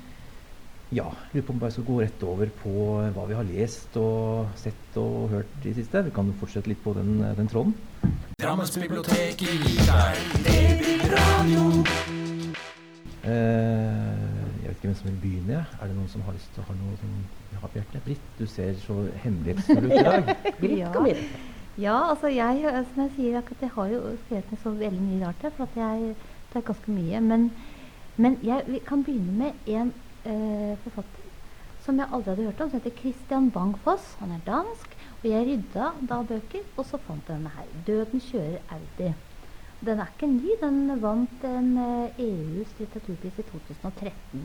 Ja, 0.92 1.04
lurer 1.34 1.44
på 1.46 1.52
om 1.54 1.58
vi 1.60 1.62
bare 1.62 1.72
skal 1.72 1.84
gå 1.86 2.00
rett 2.02 2.24
over 2.26 2.50
på 2.64 2.72
hva 3.14 3.26
vi 3.30 3.36
har 3.38 3.44
lest 3.46 3.98
og 4.02 4.48
sett 4.58 4.98
og 4.98 5.30
hørt 5.30 5.66
i 5.70 5.74
siste. 5.78 6.02
Vi 6.04 6.10
kan 6.16 6.26
jo 6.26 6.34
fortsette 6.42 6.68
litt 6.72 6.82
på 6.84 6.94
den, 6.98 7.20
den 7.38 7.48
tråden. 7.48 7.76
Drammensbiblioteket 8.42 9.48
Det 10.44 10.78
blir 10.80 11.04
radio. 11.14 11.84
Eh, 13.24 14.29
vet 14.80 14.86
ikke 14.86 14.94
hvem 14.94 14.96
som 14.96 15.10
vil 15.10 15.22
begynne. 15.22 15.66
Er 15.82 15.88
det 15.88 15.96
noen 15.96 16.10
som 16.10 16.22
har 16.24 16.34
lyst 16.36 16.52
til 16.56 16.64
å 16.64 16.68
ha 16.70 16.74
noe 16.80 16.98
som 17.00 17.16
ja, 17.52 17.68
Bjarte? 17.74 18.02
Britt, 18.06 18.28
du 18.40 18.46
ser 18.48 18.74
så 18.80 18.96
hemmelighetsfull 19.24 19.86
ut 19.90 19.96
i 19.96 20.04
dag. 20.08 20.30
Britt, 20.62 20.78
Ja. 20.80 20.92
kom 20.94 21.08
inn. 21.10 21.24
Ja, 21.80 22.10
altså 22.12 22.28
jeg, 22.28 22.64
eh, 22.68 22.84
som 22.94 23.04
jeg 23.04 23.12
sier, 23.16 23.38
akkurat, 23.40 23.62
jeg 23.62 23.74
har 23.76 23.88
jo 23.94 24.00
skrevet 24.26 24.52
ned 24.52 24.60
så 24.64 24.72
veldig 24.76 25.02
mye 25.02 25.26
rart 25.26 25.42
her, 25.42 25.52
for 25.56 25.64
at 25.68 25.76
jeg 25.80 26.16
det 26.50 26.58
er 26.60 26.66
ganske 26.66 26.92
mye. 26.92 27.22
Men, 27.22 27.52
men 28.18 28.38
jeg 28.44 28.64
vi 28.68 28.80
kan 28.88 29.04
begynne 29.04 29.36
med 29.38 29.52
en 29.68 29.94
øh, 30.26 30.78
forfatter 30.84 31.28
som 31.80 31.98
jeg 32.00 32.10
aldri 32.12 32.34
hadde 32.34 32.44
hørt 32.50 32.62
om, 32.62 32.70
som 32.70 32.80
heter 32.82 32.98
Christian 33.00 33.52
Bang-Foss. 33.52 34.16
Han 34.20 34.32
er 34.36 34.44
dansk. 34.46 34.96
Og 35.24 35.30
jeg 35.30 35.48
rydda 35.48 35.92
da 36.10 36.22
bøker, 36.24 36.64
og 36.78 36.86
så 36.86 36.98
fant 36.98 37.28
jeg 37.28 37.36
denne 37.36 37.52
her. 37.56 37.68
'Døden 37.86 38.20
kjører 38.20 38.60
Audi'. 38.76 39.14
Den 39.86 40.02
er 40.04 40.12
ikke 40.12 40.28
ny. 40.28 40.56
Den 40.62 40.82
vant 41.02 41.46
en 41.48 41.72
eh, 41.80 42.20
EUs 42.26 42.76
litteraturpris 42.80 43.40
i 43.40 43.48
2013. 43.48 44.44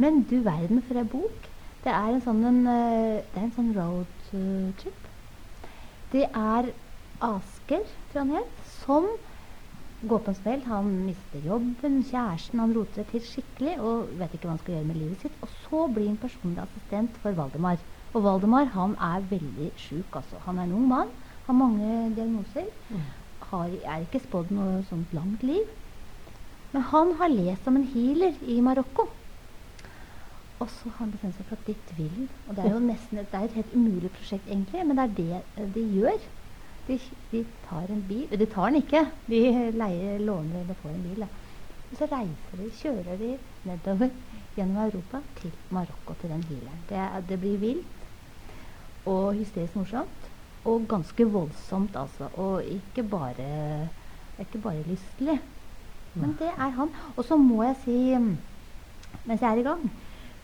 Men 0.00 0.22
du 0.28 0.38
verden 0.44 0.82
for 0.84 1.00
ei 1.00 1.04
bok. 1.04 1.50
Det 1.84 1.92
er 1.92 2.08
en 2.14 2.22
sånn, 2.24 2.42
en, 2.48 2.62
eh, 2.66 3.22
det 3.32 3.40
er 3.40 3.46
en 3.46 3.56
sånn 3.56 3.74
roadtrip. 3.76 5.08
Det 6.12 6.24
er 6.26 6.72
Asker, 7.24 7.84
tror 8.10 8.26
han 8.26 8.32
het, 8.36 8.64
som 8.84 9.06
går 10.08 10.20
på 10.24 10.32
en 10.32 10.38
smell. 10.38 10.64
Han 10.68 10.90
mister 11.06 11.44
jobben, 11.44 12.00
kjæresten, 12.04 12.60
han 12.60 12.74
roter 12.76 13.02
det 13.02 13.06
til 13.12 13.24
skikkelig 13.24 13.76
og 13.80 14.10
vet 14.20 14.36
ikke 14.36 14.48
hva 14.48 14.56
han 14.56 14.62
skal 14.62 14.76
gjøre 14.76 14.88
med 14.88 15.00
livet 15.00 15.24
sitt. 15.24 15.38
Og 15.44 15.52
så 15.64 15.84
blir 15.92 16.10
han 16.10 16.18
personlig 16.20 16.64
assistent 16.64 17.16
for 17.22 17.36
Valdemar. 17.36 17.80
Og 18.12 18.24
Valdemar 18.24 18.68
han 18.76 18.96
er 19.12 19.28
veldig 19.30 19.70
sjuk, 19.80 20.16
altså. 20.20 20.40
Han 20.48 20.58
er 20.58 20.68
en 20.68 20.76
ung 20.80 20.88
mann, 20.90 21.14
har 21.48 21.56
mange 21.56 21.92
diagnoser. 22.16 22.68
Har, 23.50 23.70
er 23.70 24.04
ikke 24.04 24.22
spådd 24.24 24.52
noe 24.54 24.80
sånt 24.88 25.12
langt 25.14 25.44
liv. 25.46 25.68
Men 26.72 26.82
han 26.90 27.14
har 27.20 27.30
lest 27.32 27.68
om 27.70 27.78
en 27.78 27.86
healer 27.88 28.34
i 28.42 28.58
Marokko. 28.64 29.06
Og 30.56 30.70
så 30.72 30.88
har 30.88 31.02
han 31.04 31.12
bestemt 31.12 31.36
seg 31.36 31.46
for 31.48 31.58
at 31.58 31.68
dit 31.68 31.92
vil. 31.98 32.26
Og 32.46 32.56
det 32.56 32.64
er 32.64 32.72
jo 32.72 32.80
nesten 32.82 33.20
et, 33.20 33.34
er 33.34 33.46
et 33.46 33.58
helt 33.58 33.74
umulig 33.76 34.10
prosjekt, 34.14 34.48
egentlig, 34.48 34.86
men 34.88 34.98
det 34.98 35.06
er 35.06 35.44
det 35.56 35.68
de 35.74 35.84
gjør. 35.98 36.26
De, 36.86 36.96
de 37.32 37.42
tar 37.64 37.90
en 37.90 38.02
bil 38.06 38.30
De 38.30 38.46
tar 38.46 38.70
den 38.70 38.80
ikke. 38.80 39.02
De 39.26 39.40
leier, 39.74 40.22
låner 40.22 40.62
eller 40.62 40.78
får 40.78 40.94
en 40.94 41.04
bil. 41.04 41.24
Da. 41.24 41.28
Og 41.90 41.98
så 41.98 42.08
reiser 42.10 42.60
de, 42.60 42.70
kjører 42.80 43.20
de 43.20 43.32
nedover 43.66 44.10
gjennom 44.56 44.80
Europa 44.84 45.20
til 45.38 45.52
Marokko, 45.74 46.16
til 46.20 46.32
den 46.32 46.44
healeren. 46.48 46.82
Det, 46.88 47.02
det 47.28 47.40
blir 47.42 47.60
vilt 47.62 48.08
og 49.06 49.34
hysterisk 49.36 49.76
morsomt. 49.78 50.25
Og 50.66 50.86
ganske 50.90 51.26
voldsomt, 51.30 51.94
altså. 51.96 52.28
Og 52.42 52.62
ikke 52.64 53.04
bare, 53.08 53.88
ikke 54.42 54.58
bare 54.64 54.82
lystelig. 54.88 55.38
Men 56.16 56.32
det 56.40 56.48
er 56.56 56.70
han. 56.78 56.90
Og 57.16 57.24
så 57.28 57.36
må 57.36 57.62
jeg 57.62 57.76
si, 57.84 57.96
mm, 58.16 58.32
mens 59.28 59.40
jeg 59.44 59.52
er 59.52 59.60
i 59.62 59.66
gang, 59.66 59.84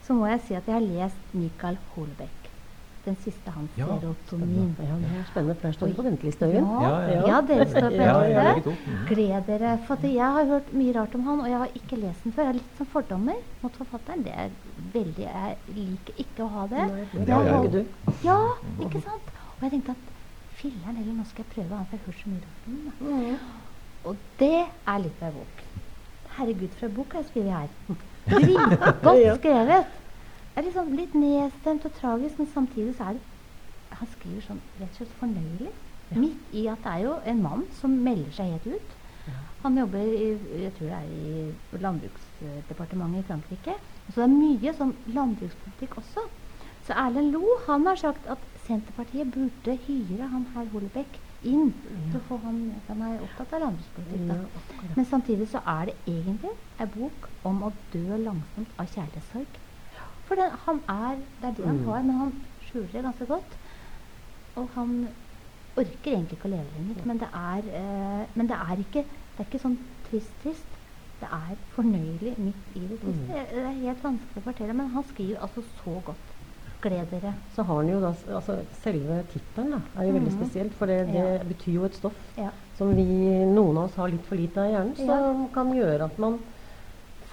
så 0.05 0.13
må 0.13 0.27
jeg 0.29 0.41
si 0.47 0.53
at 0.53 0.67
jeg 0.69 0.75
har 0.77 0.85
lest 0.85 1.33
Michael 1.33 1.77
Holbeck. 1.95 2.39
Den 3.03 3.17
siste 3.19 3.51
hans 3.51 3.71
Ja, 3.75 3.83
serotonin. 3.99 4.75
Ja, 4.79 4.95
det 4.95 5.09
er 5.11 5.23
spennende, 5.27 5.55
for 5.59 5.67
der 5.67 5.73
står 5.75 5.87
det 5.87 5.95
på 5.97 6.03
venteliste, 6.05 6.45
Øyvind. 6.47 6.67
Ja, 6.67 6.83
Ja, 6.83 6.99
ja, 6.99 7.15
ja, 7.15 7.27
ja. 7.27 7.41
dere 7.49 7.65
står 7.67 7.87
på 7.89 7.95
Ja, 7.97 8.21
ja, 8.23 8.43
venteliste. 8.53 8.91
Mhm. 8.93 9.01
Gled 9.09 9.43
dere. 9.49 9.73
For 9.87 10.05
jeg 10.07 10.29
har 10.37 10.45
hørt 10.53 10.71
mye 10.73 10.93
rart 10.99 11.15
om 11.15 11.23
han, 11.27 11.39
og 11.41 11.49
jeg 11.49 11.57
har 11.57 11.73
ikke 11.81 11.99
lest 11.99 12.23
den 12.23 12.31
før. 12.31 12.41
Jeg 12.43 12.47
har 12.47 12.53
litt 12.61 12.77
sånn 12.79 12.91
fordommer 12.93 13.41
mot 13.63 13.75
forfatteren. 13.81 14.23
Det 14.23 14.31
er 14.45 14.49
veldig 14.93 15.25
Jeg 15.27 15.57
liker 15.75 16.13
ikke 16.23 16.43
å 16.45 16.49
ha 16.55 16.67
det. 16.67 16.85
Nei, 16.93 17.25
Det 17.25 17.33
har 17.33 17.43
jo. 17.49 17.59
ikke 17.63 17.71
du. 17.71 17.85
Ja, 18.23 18.39
ikke 18.87 19.01
sant? 19.09 19.27
Og 19.57 19.61
jeg 19.67 19.71
tenkte 19.71 19.91
at 19.97 20.12
filler'n 20.63 20.97
heller, 20.97 21.19
nå 21.19 21.27
skal 21.29 21.45
jeg 21.45 21.51
prøve 21.53 21.77
han, 21.77 21.85
for 21.89 21.97
jeg 21.97 22.03
har 22.03 22.11
hørt 22.11 22.21
så 22.23 22.31
mye 22.31 22.45
rart 22.47 22.67
om 22.67 22.79
den. 22.79 22.93
Mm. 22.99 23.37
Og 24.03 24.23
det 24.39 24.63
er 24.63 25.03
litt 25.03 25.21
av 25.21 25.29
ei 25.29 25.35
bok. 25.37 25.63
Herregud, 26.37 26.73
for 26.79 26.87
en 26.87 26.97
bok 26.97 27.13
har 27.13 27.23
jeg 27.23 27.29
skrevet 27.29 27.53
her. 27.53 27.69
Dritgodt 28.31 29.39
skrevet. 29.39 29.93
Det 30.53 30.61
er 30.61 30.67
liksom 30.67 30.91
litt 30.97 31.13
nedstemt 31.17 31.85
og 31.87 31.95
tragisk, 31.99 32.39
men 32.41 32.49
samtidig 32.53 32.95
så 32.97 33.09
er 33.09 33.19
det 33.19 33.29
Han 33.93 34.09
skriver 34.09 34.41
sånn 34.41 34.59
rett 34.79 34.95
og 34.95 34.97
slett 34.97 35.17
fornøyelig. 35.19 35.71
Ja. 36.09 36.17
Midt 36.17 36.53
i 36.57 36.63
at 36.71 36.81
det 36.81 36.93
er 36.95 37.03
jo 37.03 37.11
en 37.29 37.41
mann 37.43 37.67
som 37.77 37.93
melder 38.05 38.31
seg 38.33 38.49
helt 38.55 38.79
ut. 38.79 38.95
Han 39.63 39.77
jobber 39.77 40.01
i 40.03 40.29
jeg 40.63 40.73
tror 40.75 40.89
det 40.89 40.97
er 40.97 41.11
i 41.13 41.81
Landbruksdepartementet 41.83 43.21
i 43.21 43.27
Frankrike. 43.27 43.75
Så 44.09 44.17
det 44.17 44.25
er 44.25 44.33
mye 44.33 44.73
sånn 44.75 44.95
landbrukspolitikk 45.15 45.95
også. 46.01 46.25
Så 46.83 46.97
Erlend 46.99 47.31
Lo 47.31 47.59
han 47.67 47.87
har 47.87 48.01
sagt 48.01 48.27
at 48.27 48.41
Senterpartiet 48.63 49.31
burde 49.33 49.73
hyre 49.85 50.27
han 50.31 50.45
herr 50.53 50.69
Holebekk 50.71 51.17
inn 51.41 51.73
for 52.11 52.19
å 52.19 52.23
få 52.27 52.37
han 52.45 52.59
Han 52.87 53.01
er 53.09 53.23
opptatt 53.25 53.53
av 53.57 53.63
landbrukspolitikk. 53.65 54.29
Ja, 54.29 54.93
Men 54.95 55.05
samtidig 55.09 55.49
så 55.51 55.59
er 55.67 55.89
det 55.91 55.95
egentlig 56.07 56.53
ei 56.79 56.87
bok 56.87 57.27
om 57.43 57.61
å 57.67 57.73
dø 57.93 58.17
langsomt 58.21 58.71
av 58.79 58.87
kjærlighetssorg. 58.93 59.59
For 60.23 60.39
det, 60.39 60.47
han 60.65 60.79
er, 60.89 61.17
det 61.41 61.49
er 61.49 61.57
det 61.57 61.65
han 61.67 61.77
Mm. 61.81 61.85
har, 61.89 62.03
men 62.03 62.15
han 62.15 62.31
skjuler 62.59 62.91
det 62.93 63.03
ganske 63.03 63.25
godt. 63.27 63.57
Og 64.55 64.69
han 64.77 64.93
orker 65.75 66.13
egentlig 66.13 66.37
ikke 66.37 66.47
å 66.47 66.53
leve 66.53 66.71
lenger. 66.71 67.05
Men 67.05 67.17
det 67.19 67.27
er, 67.33 67.67
eh, 67.67 68.27
men 68.35 68.47
det 68.47 68.55
er 68.55 68.77
ikke 68.79 69.03
det 69.03 69.39
er 69.41 69.49
ikke 69.49 69.59
sånn 69.59 69.77
trist-trist. 70.05 70.77
Det 71.19 71.27
er 71.31 71.55
fornøyelig 71.73 72.37
midt 72.37 72.71
i 72.75 72.87
det 72.87 72.99
triste. 73.01 73.25
Mm. 73.25 73.49
Det 73.49 73.65
er 73.65 73.71
helt 73.81 74.03
vanskelig 74.03 74.37
å 74.37 74.43
fortelle, 74.45 74.73
men 74.73 74.89
han 74.89 75.03
skriver 75.03 75.39
altså 75.41 75.61
så 75.61 76.01
godt. 76.03 76.32
Gled 76.83 77.09
dere. 77.13 77.33
Så 77.55 77.63
har 77.63 77.75
han 77.79 77.87
jo 77.89 77.99
da 78.03 78.09
altså 78.35 78.57
Selve 78.81 79.21
tittelen 79.31 79.77
er 79.95 80.03
jo 80.09 80.13
veldig 80.17 80.31
Mhm. 80.33 80.39
spesielt, 80.41 80.73
for 80.75 80.85
det, 80.91 80.97
det 81.07 81.15
Ja. 81.15 81.43
betyr 81.43 81.73
jo 81.77 81.85
et 81.85 81.95
stoff 81.95 82.33
Ja. 82.37 82.49
som 82.73 82.93
vi, 82.95 83.05
noen 83.45 83.77
av 83.77 83.83
oss 83.85 83.95
har 83.95 84.09
litt 84.09 84.25
for 84.25 84.35
lite 84.35 84.57
av 84.57 84.67
i 84.69 84.73
hjernen, 84.73 84.95
som 84.97 85.47
kan 85.53 85.71
gjøre 85.73 86.03
at 86.05 86.19
man 86.19 86.39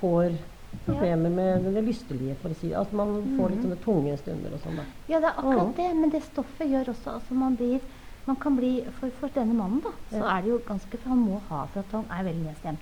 får 0.01 0.39
problemer 0.87 1.31
med 1.31 1.65
det 1.75 1.83
lystelige, 1.85 2.37
for 2.39 2.51
å 2.51 2.55
si 2.57 2.73
At 2.73 2.93
man 2.93 3.37
får 3.37 3.51
litt 3.51 3.59
Mhm. 3.65 3.71
sånne 3.71 3.81
tunge 3.83 4.17
stunder 4.19 4.53
og 4.55 4.61
sånn. 4.61 4.79
Ja, 5.09 5.19
det 5.21 5.29
er 5.31 5.43
akkurat 5.43 5.77
Ja. 5.79 5.89
det. 5.89 5.97
Men 5.97 6.11
det 6.11 6.23
stoffet 6.23 6.69
gjør 6.71 6.89
også 6.95 7.11
altså 7.21 7.33
man 7.35 7.57
blir 7.57 7.81
man 8.27 8.37
kan 8.37 8.55
bli, 8.57 8.85
for, 8.93 9.11
for 9.11 9.29
denne 9.29 9.55
mannen, 9.55 9.81
da, 9.81 9.91
så 10.11 10.23
er 10.25 10.43
det 10.43 10.51
jo 10.51 10.59
ganske 10.61 10.97
For 10.99 11.09
han 11.09 11.19
må 11.27 11.41
ha 11.41 11.67
for 11.67 11.81
at 11.81 11.91
han 11.91 12.05
er 12.11 12.23
veldig 12.23 12.45
nedstemt. 12.45 12.79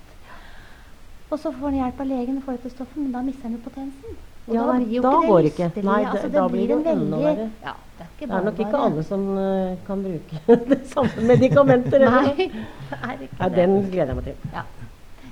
Og 1.31 1.39
så 1.39 1.51
får 1.51 1.71
han 1.71 1.73
hjelp 1.91 1.99
av 2.01 2.07
legen 2.07 2.37
og 2.37 2.43
får 2.43 2.51
dette 2.61 2.69
stoffet, 2.75 2.97
men 2.97 3.11
da 3.11 3.21
mister 3.21 3.43
han 3.43 3.53
jo 3.53 3.57
potensen. 3.59 4.17
Og 4.49 4.55
Ja, 4.55 4.63
da 4.65 4.73
blir 4.79 4.95
jo 4.95 5.01
da 5.01 5.09
ikke 5.09 5.21
det 5.21 5.29
går 5.29 5.41
det 5.41 5.51
ikke. 5.51 5.83
Nei, 5.83 5.99
det- 5.99 6.09
altså, 6.09 6.27
det 6.27 6.33
da 6.33 6.47
blir 6.47 6.67
det 6.67 6.69
jo 6.69 6.91
enda 6.93 7.17
verre. 7.17 7.49
Ja, 7.63 7.73
det 7.97 8.05
er 8.05 8.27
Det 8.27 8.35
er 8.35 8.43
nok 8.43 8.59
ikke 8.59 8.77
alle 8.85 9.03
som 9.03 9.27
uh, 9.37 9.77
kan 9.87 10.03
bruke 10.03 10.39
det 10.71 10.79
samme 10.93 11.27
medikamenter. 11.31 11.99
Nei, 11.99 12.51
er 13.09 13.17
ikke 13.21 13.49
det. 13.49 13.55
den 13.55 13.75
gleder 13.91 14.05
jeg 14.13 14.15
meg 14.15 14.23
til. 14.23 14.35
Ja. 14.53 14.63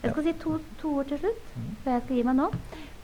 Jeg 0.03 0.11
skal 0.11 0.23
si 0.23 0.33
to, 0.43 0.59
to 0.81 0.97
ord 0.99 1.07
til 1.09 1.17
slutt, 1.19 1.47
før 1.83 1.91
jeg 1.91 2.01
skal 2.05 2.15
gi 2.15 2.23
meg 2.23 2.35
nå. 2.35 2.51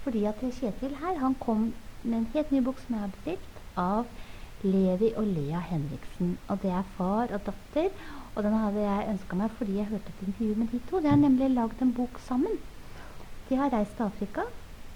Fordi 0.03 0.23
at 0.29 0.35
Kjetil 0.43 0.95
her, 1.01 1.17
han 1.19 1.35
kom 1.39 1.73
med 2.03 2.17
en 2.17 2.27
helt 2.33 2.51
ny 2.51 2.59
bok 2.63 2.79
som 2.85 2.95
jeg 2.95 3.01
har 3.01 3.11
bestilt, 3.15 3.61
av 3.77 4.05
Levi 4.63 5.13
og 5.17 5.25
Lea 5.27 5.59
Henriksen. 5.59 6.37
Og 6.47 6.61
det 6.61 6.71
er 6.71 6.83
far 6.97 7.31
og 7.33 7.39
datter. 7.47 7.89
Og 8.35 8.43
den 8.43 8.53
hadde 8.53 8.81
jeg 8.83 9.09
ønska 9.13 9.35
meg 9.35 9.51
fordi 9.57 9.77
jeg 9.77 9.85
hørte 9.91 10.11
et 10.13 10.27
intervju 10.27 10.55
med 10.59 10.67
de 10.71 10.79
to. 10.89 10.99
De 10.99 11.07
har 11.09 11.17
nemlig 11.17 11.49
lagd 11.53 11.81
en 11.81 11.93
bok 11.93 12.19
sammen. 12.27 12.55
De 13.49 13.55
har 13.55 13.69
reist 13.73 13.95
til 13.97 14.03
Afrika, 14.07 14.41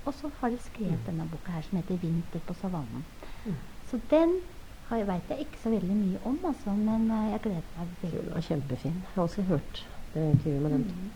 og 0.07 0.15
så 0.15 0.31
har 0.39 0.53
de 0.53 0.59
skrevet 0.63 1.07
denne 1.07 1.27
boka 1.31 1.51
her 1.51 1.65
som 1.67 1.77
heter 1.79 1.99
'Vinter 1.99 2.43
på 2.47 2.55
savannen'. 2.61 3.05
Mm. 3.45 3.59
Så 3.89 3.99
den 4.09 4.39
veit 4.89 5.29
jeg 5.29 5.39
ikke 5.43 5.59
så 5.63 5.69
veldig 5.69 5.95
mye 5.95 6.19
om, 6.23 6.39
altså, 6.47 6.73
men 6.73 7.11
eh, 7.11 7.31
jeg 7.33 7.43
gleder 7.43 7.71
meg 7.77 7.87
Den 8.01 8.11
veldig. 8.11 8.33
var 8.33 8.41
kjempefin. 8.49 8.99
Jeg 9.03 9.15
har 9.15 9.23
også 9.23 9.41
hørt 9.41 9.87
det 10.13 10.29
intervjuet 10.31 10.61
med 10.61 10.71
dem. 10.71 10.79
Mm. 10.79 11.09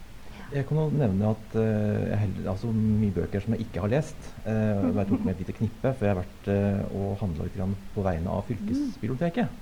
Jeg 0.51 0.65
kan 0.67 0.77
jo 0.77 0.89
nevne 0.91 1.29
at 1.31 1.53
uh, 1.55 2.10
jeg 2.10 2.17
heller, 2.25 2.50
altså 2.51 2.71
mye 2.75 3.13
bøker 3.15 3.39
som 3.39 3.53
jeg 3.55 3.63
ikke 3.65 3.83
har 3.86 3.91
lest. 3.93 4.25
Uh, 4.43 4.89
jeg 4.98 5.07
tok 5.07 5.24
med 5.24 5.33
et 5.33 5.43
lite 5.45 5.55
knippe, 5.55 5.93
for 5.93 6.05
jeg 6.05 6.12
har 6.12 6.19
vært 6.19 6.50
uh, 6.51 6.98
og 7.00 7.21
handla 7.21 7.48
litt 7.48 7.55
grann 7.55 7.75
på 7.95 8.03
vegne 8.03 8.33
av 8.33 8.43
fylkesbiblioteket. 8.50 9.62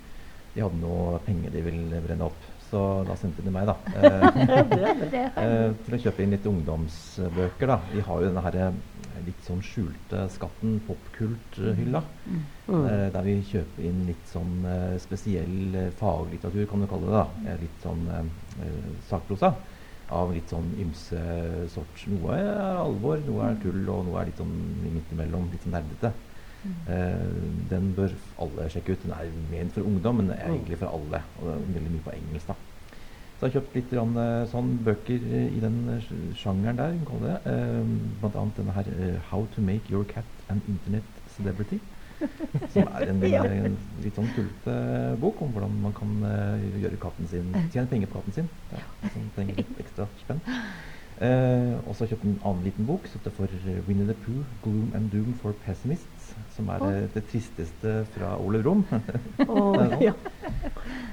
De 0.55 0.63
hadde 0.65 0.81
noe 0.81 1.19
penger 1.27 1.53
de 1.53 1.61
ville 1.67 2.01
brenne 2.07 2.25
opp, 2.25 2.47
så 2.69 2.81
da 3.07 3.15
sendte 3.17 3.41
de 3.45 3.51
meg, 3.53 3.65
da. 3.69 3.75
Eh, 3.99 4.63
Det 4.69 5.23
har 5.35 5.43
eh, 5.43 5.73
til 5.85 5.95
å 5.97 6.01
kjøpe 6.05 6.23
inn 6.23 6.33
litt 6.35 6.45
ungdomsbøker. 6.49 7.67
da. 7.71 7.77
Vi 7.93 8.03
har 8.05 8.21
jo 8.21 8.27
denne 8.29 8.43
her, 8.45 8.57
eh, 8.67 9.19
litt 9.25 9.41
sånn 9.45 9.61
skjulte 9.65 10.27
skatten, 10.31 10.77
popkult-hylla. 10.87 12.01
Mm. 12.29 12.43
Eh, 12.69 13.07
der 13.15 13.25
vi 13.25 13.35
kjøper 13.49 13.87
inn 13.89 14.05
litt 14.07 14.29
sånn 14.29 14.63
eh, 14.69 14.95
spesiell 15.01 15.91
faglitteratur, 15.99 16.67
kan 16.69 16.85
du 16.85 16.87
kalle 16.91 17.09
det. 17.09 17.17
da. 17.17 17.27
Eh, 17.53 17.59
litt 17.65 17.83
sånn 17.83 18.05
eh, 18.13 18.23
eh, 18.65 18.87
sakprosa. 19.09 19.53
Av 20.09 20.31
litt 20.33 20.49
sånn 20.49 20.71
ymse 20.81 21.19
sort. 21.69 22.01
Noe 22.09 22.33
er 22.39 22.79
alvor, 22.81 23.19
noe 23.27 23.43
er 23.51 23.59
tull, 23.61 23.83
og 23.93 24.07
noe 24.07 24.21
er 24.23 24.31
litt 24.31 24.39
sånn 24.41 24.55
midt 24.89 25.11
imellom. 25.13 25.51
Litt 25.53 25.61
sånn 25.67 25.75
nerdete. 25.77 26.13
Eh, 26.65 27.27
den 27.71 27.93
bør 27.95 28.15
alle 28.41 28.69
sjekke 28.71 28.95
ut. 28.95 29.05
Den 29.05 29.15
er 29.15 29.31
ment 29.51 29.75
for 29.75 29.87
ungdom, 29.87 30.21
men 30.21 30.33
egentlig 30.35 30.79
for 30.81 30.91
alle. 30.91 31.23
Og 31.37 31.47
det 31.47 31.55
er 31.55 31.77
veldig 31.79 31.93
mye 31.95 32.07
på 32.09 32.17
engelsk, 32.17 32.51
da. 32.51 32.57
Så 33.39 33.47
jeg 33.47 33.53
har 33.53 33.61
kjøpt 33.61 33.75
litt 33.77 33.91
grann, 33.93 34.17
eh, 34.19 34.41
sånn 34.51 34.71
bøker 34.83 35.21
eh, 35.31 35.45
i 35.55 35.61
den 35.63 35.77
sjangeren 36.35 36.75
der, 36.75 36.97
kan 37.07 37.21
det. 37.23 37.37
Eh, 37.47 37.77
blant 38.19 38.35
annet 38.35 38.59
denne 38.59 38.75
her 38.75 38.89
uh, 38.91 39.21
'How 39.29 39.45
to 39.53 39.63
make 39.63 39.87
your 39.87 40.03
cat 40.03 40.27
an 40.49 40.59
internet 40.67 41.07
celebrity'. 41.37 41.79
Som 42.73 42.83
er 42.91 43.13
en, 43.13 43.23
en 43.23 43.77
litt 44.03 44.19
sånn 44.19 44.27
tullete 44.35 44.75
bok 45.21 45.39
om 45.39 45.53
hvordan 45.55 45.77
man 45.85 45.93
kan 45.95 46.17
gjøre 46.81 46.99
katten 46.99 47.29
sin 47.31 47.53
tjene 47.71 47.87
penger 47.87 48.11
på 48.11 48.19
katten 48.19 48.35
sin. 48.41 48.49
Ja, 48.73 48.81
som 49.13 49.29
trenger 49.37 49.61
litt 49.61 49.79
ekstra 49.85 50.09
spenn. 50.19 50.43
Eh, 51.19 51.73
og 51.83 51.97
så 51.99 52.05
kjøpte 52.07 52.23
jeg 52.29 52.35
en 52.37 52.43
annen 52.47 52.63
liten 52.63 52.85
bok 52.87 53.07
som 53.11 53.19
heter 53.19 53.33
for 53.35 53.51
Winnie 53.89 54.05
the 54.07 54.13
Pooh, 54.15 54.45
'Gloom 54.63 54.93
and 54.95 55.09
Doom 55.11 55.33
for 55.35 55.51
Pessimists'. 55.51 56.29
Som 56.55 56.69
er 56.71 56.79
eh, 56.87 57.07
det 57.13 57.25
tristeste 57.27 58.05
fra 58.13 58.37
Ole 58.39 58.61
Brumm. 58.63 58.85
Og, 59.49 59.75
ja. 59.99 60.13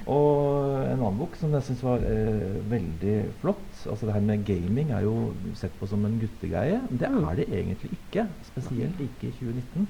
Og 0.06 0.84
en 0.86 1.00
annen 1.02 1.18
bok 1.18 1.34
som 1.38 1.50
jeg 1.56 1.66
syns 1.66 1.82
var 1.82 2.04
eh, 2.06 2.60
veldig 2.70 3.14
flott. 3.40 3.80
Altså 3.90 4.06
Det 4.06 4.14
her 4.14 4.20
med 4.28 4.44
gaming 4.46 4.92
er 4.94 5.02
jo 5.02 5.34
sett 5.58 5.74
på 5.80 5.88
som 5.90 6.04
en 6.06 6.18
guttegreie. 6.22 6.78
Men 6.88 6.98
det 7.02 7.10
Mm. 7.10 7.24
er 7.28 7.34
det 7.36 7.48
egentlig 7.50 7.90
ikke. 7.98 8.28
Spesielt 8.46 9.00
ikke 9.00 9.28
i 9.28 9.32
2019. 9.32 9.88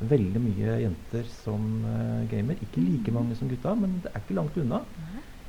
Veldig 0.00 0.40
mye 0.42 0.76
jenter 0.82 1.24
som 1.32 1.84
eh, 1.84 2.26
gamer. 2.28 2.60
Ikke 2.60 2.84
like 2.84 3.10
mange 3.12 3.34
som 3.34 3.48
gutta, 3.48 3.74
men 3.74 4.00
det 4.04 4.12
er 4.12 4.20
ikke 4.20 4.34
langt 4.36 4.56
unna. 4.60 4.82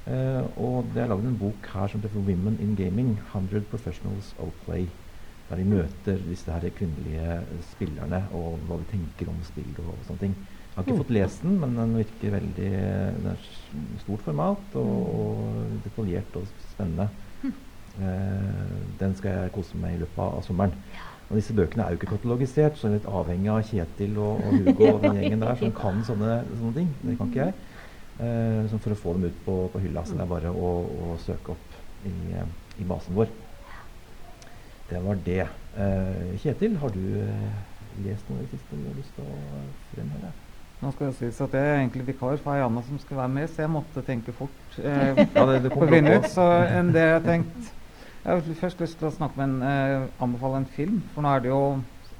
Eh, 0.07 0.43
og 0.63 0.85
det 0.93 1.03
er 1.03 1.09
lagd 1.11 1.25
en 1.27 1.37
bok 1.39 1.67
her 1.73 1.87
som 1.91 2.01
heter 2.01 2.15
'Women 2.15 2.59
in 2.63 2.75
Gaming'. 2.77 3.17
100 3.33 3.61
Professionals 3.71 4.35
of 4.39 4.53
Play. 4.65 4.87
Der 5.49 5.55
de 5.55 5.63
møter 5.63 6.17
disse 6.29 6.51
her 6.51 6.69
kvinnelige 6.69 7.39
spillerne 7.61 8.23
og 8.31 8.59
hva 8.67 8.77
de 8.77 8.83
tenker 8.91 9.29
om 9.31 9.43
spill 9.43 9.75
og, 9.79 9.99
sånne 10.07 10.19
ting. 10.19 10.35
Jeg 10.35 10.75
har 10.75 10.83
ikke 10.83 10.93
Mm. 10.93 11.03
fått 11.05 11.09
lest 11.15 11.41
den, 11.41 11.59
men 11.59 11.75
den 11.75 11.97
virker 11.97 12.31
veldig 12.31 12.71
Det 13.23 13.31
er 13.31 13.37
stort 13.97 14.21
format 14.21 14.75
og, 14.75 15.19
og 15.19 15.65
detaljert 15.83 16.35
og 16.35 16.47
spennende. 16.71 17.09
Uh, 17.97 18.03
den 18.99 19.15
skal 19.15 19.31
jeg 19.31 19.51
kose 19.51 19.77
meg 19.77 19.95
i 19.95 19.97
løpet 19.97 20.19
av, 20.19 20.35
av 20.37 20.43
sommeren. 20.43 20.73
Og 21.29 21.35
disse 21.35 21.53
bøkene 21.53 21.83
er 21.83 21.89
jo 21.89 21.97
ikke 21.97 22.11
katalogisert, 22.17 22.77
så 22.77 22.87
jeg 22.87 22.93
er 22.93 22.99
litt 22.99 23.07
avhengig 23.09 23.49
av 23.49 23.63
Kjetil 23.63 24.17
og, 24.17 24.43
og 24.45 24.53
Hugo 24.53 24.85
og 24.95 25.01
den 25.01 25.17
gjengen 25.17 25.41
der 25.41 25.55
som 25.55 25.71
kan 25.71 26.03
sånne, 26.05 26.43
sånne 26.59 26.73
ting. 26.77 26.91
Det 27.01 27.17
kan 27.17 27.27
ikke 27.31 27.45
jeg. 27.45 27.53
Eh, 28.17 28.63
sånn 28.71 28.81
for 28.81 28.95
å 28.95 28.97
få 28.97 29.13
dem 29.17 29.27
ut 29.29 29.41
på, 29.45 29.57
på 29.73 29.81
hylla. 29.83 30.03
Så 30.05 30.17
det 30.17 30.25
er 30.25 30.31
bare 30.31 30.49
å, 30.53 30.71
å 31.07 31.17
søke 31.21 31.53
opp 31.53 32.07
i, 32.09 32.15
eh, 32.33 32.81
i 32.81 32.87
basen 32.87 33.17
vår. 33.17 33.29
Det 34.89 35.01
var 35.03 35.21
det. 35.25 35.43
Eh, 35.77 36.35
Kjetil, 36.41 36.77
har 36.81 36.93
du 36.95 37.03
eh, 37.21 37.47
lest 38.05 38.29
noe 38.31 38.41
i 38.41 38.47
det 38.47 38.57
siste 38.57 38.79
du 38.79 38.85
har 38.87 38.97
lyst 38.97 39.13
til 39.17 39.27
å 39.27 39.63
fremheve? 39.91 40.33
Nå 40.77 40.91
skal 40.93 41.09
det 41.09 41.17
sies 41.17 41.39
at 41.41 41.55
jeg 41.57 41.65
er 41.65 41.79
egentlig 41.79 42.05
vikar 42.11 42.37
for 42.37 42.53
ei 42.53 42.61
anna 42.61 42.83
som 42.85 42.99
skal 43.01 43.17
være 43.23 43.33
med, 43.33 43.49
så 43.49 43.63
jeg 43.63 43.73
måtte 43.73 44.03
tenke 44.05 44.33
fort. 44.37 44.77
Eh, 44.77 45.23
Ja, 45.35 45.45
det, 45.49 45.63
det 45.65 45.73
på 45.73 45.85
ut, 45.85 46.29
så 46.33 46.45
enn 46.69 46.93
det 46.93 47.05
jeg 47.05 47.15
har 47.15 47.25
tenkt 47.25 47.73
Jeg 48.27 48.29
har 48.33 48.59
først 48.61 48.81
lyst 48.83 48.97
til 48.99 49.07
å 49.07 49.13
snakke 49.13 49.39
med 49.39 49.49
en, 49.49 49.61
eh, 49.65 50.09
anbefale 50.21 50.63
en 50.63 50.69
film, 50.77 51.01
for 51.13 51.25
nå 51.25 51.33
er 51.33 51.45
det 51.45 51.53
jo 51.53 51.61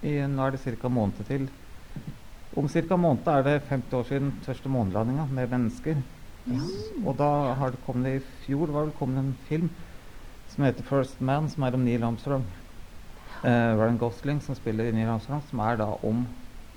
i, 0.02 0.20
nå 0.30 0.46
er 0.46 0.56
det 0.56 0.78
ca. 0.82 0.90
måned 0.90 1.26
til. 1.28 1.50
Om 2.58 2.68
ca. 2.68 2.98
måned 2.98 3.28
er 3.30 3.44
det 3.46 3.58
50 3.70 3.94
år 3.94 4.06
siden 4.10 4.32
første 4.42 4.70
månelandinga 4.70 5.28
med 5.30 5.52
mennesker. 5.52 6.00
Og 7.06 7.18
da 7.20 7.54
har 7.60 7.70
det 7.70 7.84
kommet 7.86 8.16
i 8.18 8.24
fjor 8.46 8.72
var 8.74 8.88
det 8.88 8.96
kommet 8.98 9.20
en 9.20 9.36
film 9.46 9.70
som 10.50 10.64
heter 10.64 10.84
'First 10.84 11.22
Man', 11.22 11.50
som 11.50 11.64
er 11.64 11.74
om 11.74 11.80
Neil 11.80 12.04
Armstrong. 12.04 12.46
Uh, 13.44 13.78
Ryan 13.78 13.98
Gosling 13.98 14.42
som 14.42 14.56
spiller 14.56 14.92
Neil 14.92 15.08
Armstrong, 15.08 15.44
som 15.50 15.60
er 15.60 15.76
da 15.78 15.94
om 16.04 16.26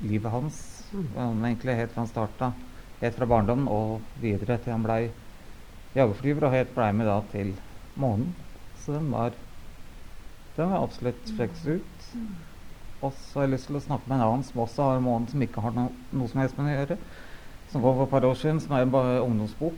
livet 0.01 0.31
hans. 0.31 0.85
Mm. 0.93 1.07
Um, 1.17 1.45
egentlig 1.45 1.77
helt 1.77 1.93
fra 1.93 2.01
han 2.01 2.09
starta, 2.09 2.53
helt 3.01 3.15
fra 3.15 3.27
barndommen 3.27 3.69
og 3.69 4.01
videre 4.21 4.59
til 4.59 4.73
han 4.73 4.83
blei 4.83 5.11
jagerflyver, 5.95 6.45
og 6.45 6.53
helt 6.53 6.75
blei 6.75 6.93
med 6.93 7.07
da 7.07 7.21
til 7.33 7.55
månen. 7.97 8.35
Så 8.77 8.93
den 8.93 9.11
var 9.13 9.33
Den 10.57 10.71
var 10.71 10.83
absolutt 10.83 11.31
flekset 11.37 11.81
ut. 11.81 12.17
Og 13.01 13.13
så 13.17 13.41
har 13.41 13.47
jeg 13.47 13.55
lyst 13.55 13.69
til 13.71 13.79
å 13.79 13.83
snakke 13.85 14.09
med 14.11 14.19
en 14.19 14.27
annen 14.27 14.47
som 14.47 14.63
også 14.65 14.87
har 14.87 14.99
en 14.99 15.07
måned 15.07 15.33
som 15.33 15.45
ikke 15.45 15.65
har 15.65 15.77
no, 15.77 15.87
noe 16.13 16.31
som 16.31 16.41
helst 16.43 16.59
med 16.59 16.69
å 16.69 16.79
gjøre. 16.79 16.99
som 17.71 17.85
går 17.85 17.95
for 17.95 18.03
et 18.03 18.11
par 18.11 18.25
år 18.27 18.35
siden, 18.35 18.61
som 18.61 18.73
er 18.75 18.83
en 18.83 18.95
ungdomsbok 19.23 19.77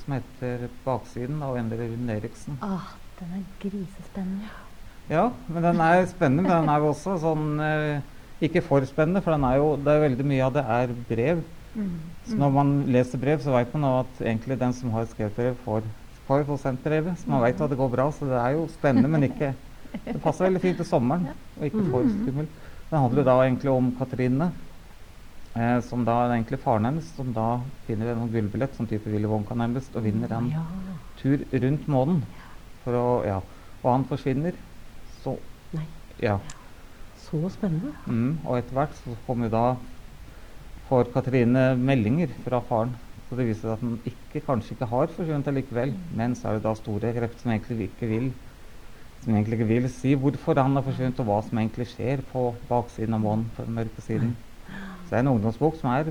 som 0.00 0.14
heter 0.16 0.68
'Baksiden' 0.84 1.42
av 1.42 1.56
Endre 1.56 1.86
Rune 1.86 2.16
Eriksen. 2.16 2.58
Ah, 2.60 2.96
den 3.20 3.28
er 3.36 3.44
grisespennende. 3.62 4.50
Ja, 5.08 5.30
men 5.48 5.62
den 5.62 5.80
er 5.80 6.06
spennende, 6.06 6.42
men 6.42 6.50
den 6.50 6.68
er 6.68 6.78
jo 6.78 6.90
også 6.90 7.16
sånn 7.22 7.60
eh, 7.60 8.02
ikke 8.40 8.62
for 8.62 8.84
spennende, 8.88 9.22
for 9.22 9.36
den 9.36 9.44
er 9.44 9.56
jo, 9.60 9.76
det 9.76 9.92
er 9.92 10.04
veldig 10.08 10.26
mye 10.26 10.44
av 10.46 10.52
det 10.56 10.64
er 10.64 10.94
brev. 11.08 11.42
Mm. 11.74 11.96
Så 12.26 12.36
når 12.36 12.50
man 12.54 12.70
leser 12.90 13.18
brev, 13.22 13.42
så 13.42 13.54
vet 13.54 13.74
man 13.74 13.88
at 14.00 14.22
egentlig 14.22 14.58
den 14.58 14.72
som 14.74 14.90
har 14.94 15.06
skrevet 15.10 15.36
brev, 15.36 15.56
får, 15.64 15.82
får 16.26 16.62
sendt 16.62 16.82
brevet. 16.84 17.18
Så 17.18 17.30
man 17.30 17.42
vet 17.44 17.60
at 17.60 17.70
det 17.70 17.78
går 17.78 17.92
bra. 17.92 18.08
Så 18.14 18.26
det 18.30 18.38
er 18.38 18.56
jo 18.56 18.68
spennende, 18.72 19.10
men 19.10 19.28
ikke 19.28 19.52
Det 20.04 20.20
passer 20.22 20.46
veldig 20.46 20.60
fint 20.62 20.76
til 20.80 20.86
sommeren, 20.86 21.28
og 21.56 21.64
ikke 21.66 21.84
for 21.90 22.06
skummelt. 22.10 22.50
Det 22.90 22.98
handler 22.98 23.26
da 23.26 23.34
egentlig 23.44 23.70
om 23.72 23.90
Katrine, 23.98 24.50
eh, 25.56 25.80
som 25.86 26.04
da 26.06 26.16
er 26.24 26.34
egentlig 26.36 26.60
faren 26.62 26.84
hennes, 26.88 27.10
som 27.16 27.32
da 27.34 27.48
finner 27.86 28.12
en 28.14 28.30
gullbillett, 28.32 28.74
som 28.78 28.86
type 28.90 29.10
Willy 29.10 29.28
Wonka 29.30 29.54
nærmest, 29.58 29.94
og 29.96 30.04
vinner 30.06 30.30
en 30.36 30.50
Ja. 30.50 30.64
tur 31.16 31.38
rundt 31.52 31.86
månen. 31.88 32.22
For 32.84 32.92
å, 32.92 33.24
ja. 33.26 33.40
Og 33.82 33.92
han 33.92 34.04
forsvinner. 34.04 34.54
Så 35.22 35.38
Nei. 35.72 35.86
Ja. 36.18 36.38
Så 37.14 37.48
spennende. 37.50 37.92
Mm, 38.06 38.38
og 38.44 38.58
etter 38.58 38.72
hvert 38.74 38.94
så 38.94 39.14
kommer 39.26 39.46
jo 39.46 39.50
da 39.50 39.76
får 40.88 41.12
Katrine 41.12 41.76
meldinger 41.78 42.28
fra 42.44 42.60
faren. 42.60 42.96
Så 43.28 43.36
det 43.38 43.46
viser 43.46 43.60
seg 43.68 43.72
at 43.76 43.80
han 43.84 43.98
ikke, 44.10 44.40
kanskje 44.46 44.74
ikke 44.74 44.88
har 44.90 45.06
forsvunnet 45.06 45.46
allikevel. 45.52 45.92
Men 46.16 46.34
så 46.34 46.48
er 46.50 46.52
det 46.58 46.64
da 46.64 46.72
store 46.74 47.12
krefter 47.14 47.38
som 47.44 47.52
egentlig 47.52 47.90
ikke 47.92 48.08
vil 48.10 48.32
som 49.20 49.34
egentlig 49.36 49.58
ikke 49.60 49.68
vil 49.68 49.88
si 49.92 50.14
hvorfor 50.16 50.56
han 50.62 50.74
har 50.78 50.82
forsvunnet, 50.86 51.20
og 51.20 51.26
hva 51.28 51.40
som 51.44 51.58
egentlig 51.60 51.86
skjer 51.92 52.22
på 52.32 52.44
baksiden 52.70 53.14
av 53.18 53.20
månen, 53.24 53.46
på 53.56 53.64
den 53.66 53.74
mørke 53.76 54.00
siden. 54.04 54.36
Så 55.04 55.10
det 55.10 55.18
er 55.18 55.24
en 55.26 55.32
ungdomsbok 55.34 55.76
som 55.80 55.90
er, 55.92 56.04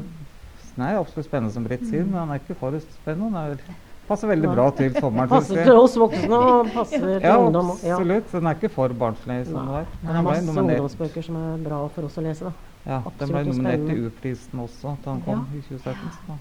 den 0.76 0.84
er 0.86 1.00
absolutt 1.00 1.26
spennende, 1.30 1.54
som 1.54 1.64
Britt 1.66 1.86
sier, 1.90 2.04
men 2.06 2.20
den 2.22 2.34
er 2.36 2.42
ikke 2.44 2.58
for 2.60 2.76
spennende. 2.80 3.32
Den 3.34 3.72
er, 3.74 3.80
passer 4.10 4.30
veldig 4.32 4.50
bra 4.54 4.68
til 4.78 4.94
sommeren. 4.96 5.30
Passer 5.30 5.64
til 5.64 5.78
oss 5.80 5.98
voksne 6.00 6.38
og 6.40 6.70
passer 6.74 7.04
til 7.04 7.26
Ja, 7.26 7.36
ungdom. 7.38 7.72
Ja. 7.84 7.98
absolutt. 7.98 8.32
Den 8.32 8.48
er 8.52 8.58
ikke 8.60 8.70
for 8.74 8.94
barnslig. 9.02 9.40
som 9.50 9.58
Nei. 9.66 9.66
det 9.66 9.80
er. 9.80 9.98
Det 10.02 10.16
er 10.16 10.22
masse 10.30 10.60
ungdomsbøker 10.64 11.26
som 11.26 11.36
er 11.42 11.58
bra 11.66 11.82
for 11.96 12.08
oss 12.10 12.18
å 12.18 12.26
lese. 12.26 12.46
da. 12.50 12.54
Ja, 12.86 13.02
den 13.20 13.28
ble 13.34 13.42
Absolutt 13.42 13.50
nominert 13.52 13.88
til. 13.90 14.06
U-prisen 14.08 14.60
også 14.64 14.96
da 15.04 15.12
den 15.12 15.22
kom 15.26 15.48
i 15.54 15.62
2017. 15.62 16.14
Så. 16.28 16.40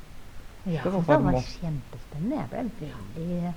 Ja, 0.69 0.83
Det 0.85 0.93
var 0.93 1.01
det 1.09 1.25
var 1.25 1.43
kjempespennende. 1.49 2.37
Jeg 2.37 2.49
ble 2.51 2.91
veldig 3.17 3.55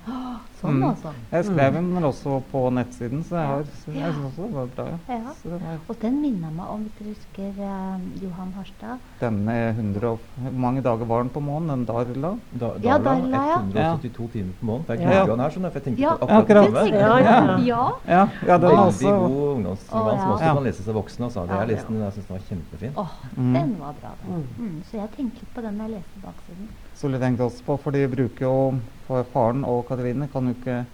Sånn, 0.62 0.76
Mm. 0.78 0.82
altså. 0.90 1.10
Jeg 1.32 1.44
skrev 1.44 1.72
den 1.74 1.92
men 1.94 2.02
også 2.04 2.42
på 2.52 2.60
nettsiden, 2.72 3.24
så 3.26 3.34
jeg, 3.36 3.46
har, 3.46 3.62
så 3.82 3.90
jeg 3.92 4.12
synes 4.14 4.26
også 4.30 4.42
det 4.46 4.54
var 4.54 4.66
bra. 4.76 4.84
Ja. 4.86 5.14
Ja. 5.14 5.32
Så 5.42 5.48
den 5.50 5.62
er, 5.72 5.78
Og 5.88 5.96
den 6.02 6.20
minner 6.22 6.50
meg 6.54 6.66
om, 6.70 6.80
hvis 6.84 6.92
dere 6.98 7.08
husker 7.14 7.48
eh, 7.66 8.22
Johan 8.22 8.52
Harstad. 8.56 8.98
denne 9.20 9.56
100 9.74 10.04
og, 10.12 10.18
Hvor 10.38 10.52
mange 10.52 10.82
dager 10.82 11.04
var 11.04 11.18
den 11.22 11.30
på 11.30 11.40
månen? 11.42 11.68
Den 11.68 11.84
Darla? 11.84 12.38
Da, 12.60 12.70
Ja, 12.82 12.98
Darla, 12.98 13.20
Darla, 13.20 13.42
ja. 13.48 13.58
172 13.96 14.28
timer 14.32 14.52
på 14.60 14.64
måneden. 14.66 14.86
Det 14.86 15.00
er 15.02 15.26
den 15.26 15.40
her, 15.40 15.50
sånn, 15.50 15.62
for 15.72 15.80
jeg 15.80 15.84
tenkte 15.84 16.00
Ja, 16.02 16.14
på 16.16 16.26
akkurat. 16.30 16.46
det 16.46 16.74
tenker 16.74 16.98
Ja, 16.98 17.18
ja, 17.18 17.24
ja. 17.26 17.58
Ja. 17.58 17.92
Ja, 18.06 18.28
ja 18.46 18.58
den 18.58 18.70
er 18.70 18.76
Veldig 18.76 18.86
også 18.86 19.10
god 19.18 19.56
ungdomsroman 19.56 20.18
som 20.20 20.30
også 20.30 20.44
Ja. 20.44 20.54
kan 20.54 20.62
leses 20.64 20.88
av 20.88 20.94
voksne. 20.94 21.24
Altså. 21.26 21.40
Det 21.42 21.50
Ja, 21.50 21.60
jeg 21.60 21.68
ja. 21.68 21.74
leste 21.74 21.88
den, 21.88 22.00
jeg 22.02 22.12
synes 22.12 22.26
den 22.26 22.36
var 22.36 22.42
kjempefin. 22.48 22.92
Åh, 22.96 23.10
Mm. 23.36 23.52
den 23.54 23.76
var 23.80 23.92
bra, 24.00 24.10
den. 24.22 24.46
Mm. 24.58 24.64
Mm. 24.66 24.82
Så 24.86 24.92
jeg 24.96 25.08
tenkte 25.16 25.46
på 25.54 25.60
den 25.62 25.78
da 25.78 25.84
jeg 25.84 25.90
leste 25.90 26.16
baksiden. 26.22 26.68
Så 26.94 27.10
jeg 27.10 27.20
tenkte 27.20 27.40
også 27.44 27.62
på, 27.64 27.76
for 27.80 27.90
de 27.90 28.06
bruker 28.08 28.40
jo 28.46 28.74
for 29.06 29.22
Faren 29.32 29.64
og 29.64 29.86
Katrine 29.88 30.28
kan 30.32 30.48
jo 30.50 30.54
ikke 30.54 30.86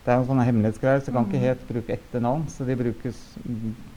Det 0.00 0.14
er 0.14 0.16
jo 0.22 0.24
sånne 0.30 0.44
hemmelighetsgreier, 0.46 1.00
så 1.02 1.10
de 1.10 1.12
kan 1.12 1.26
ikke 1.26 1.36
Mm. 1.36 1.42
helt 1.44 1.66
bruke 1.68 1.92
ekte 1.92 2.20
navn. 2.24 2.46
Så 2.48 2.64
de 2.64 2.74
brukes 2.74 3.36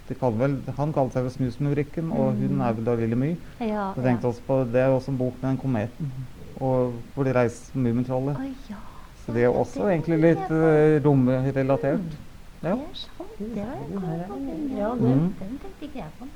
de 0.09 0.13
kaller 0.19 0.37
vel, 0.37 0.57
Han 0.75 0.91
kaller 0.91 1.11
seg 1.11 1.23
vel 1.23 1.31
Snusmurikken, 1.31 2.11
og 2.11 2.33
hun 2.35 2.59
er 2.61 2.73
vel 2.73 2.83
da 2.83 2.95
Lille 2.95 3.15
My. 3.15 3.29
Ja, 3.61 3.93
Så 3.95 4.01
tenkte 4.03 4.27
også 4.27 4.41
på, 4.45 4.57
Det 4.71 4.81
er 4.81 4.87
også 4.91 5.11
en 5.11 5.17
bok 5.17 5.41
med 5.41 5.49
den 5.49 5.57
kometen, 5.57 6.11
og 6.57 6.91
hvor 7.15 7.23
de 7.23 7.31
reiser 7.33 7.71
med 7.77 7.93
Mummitrollet. 7.93 8.35
Å 8.35 8.43
ja. 8.69 8.75
Så 9.15 9.31
det 9.33 9.43
er 9.45 9.47
også 9.55 9.87
egentlig 9.87 10.19
litt 10.19 10.51
uh, 10.51 10.99
romrelatert. 11.07 12.17
Ja. 12.63 12.75
Det 12.75 12.81
er 12.83 12.93
sant. 12.93 13.37
Det 13.39 13.63
var 13.63 13.77
kommet 13.87 14.27
på 14.27 14.35
er- 14.35 14.39
den, 14.39 14.77
ja, 14.77 14.89
den, 14.89 14.99
den- 14.99 15.35
den 15.39 15.57
tenkte 15.59 15.85
ikke 15.87 15.95
jeg 16.03 16.11
på. 16.19 16.27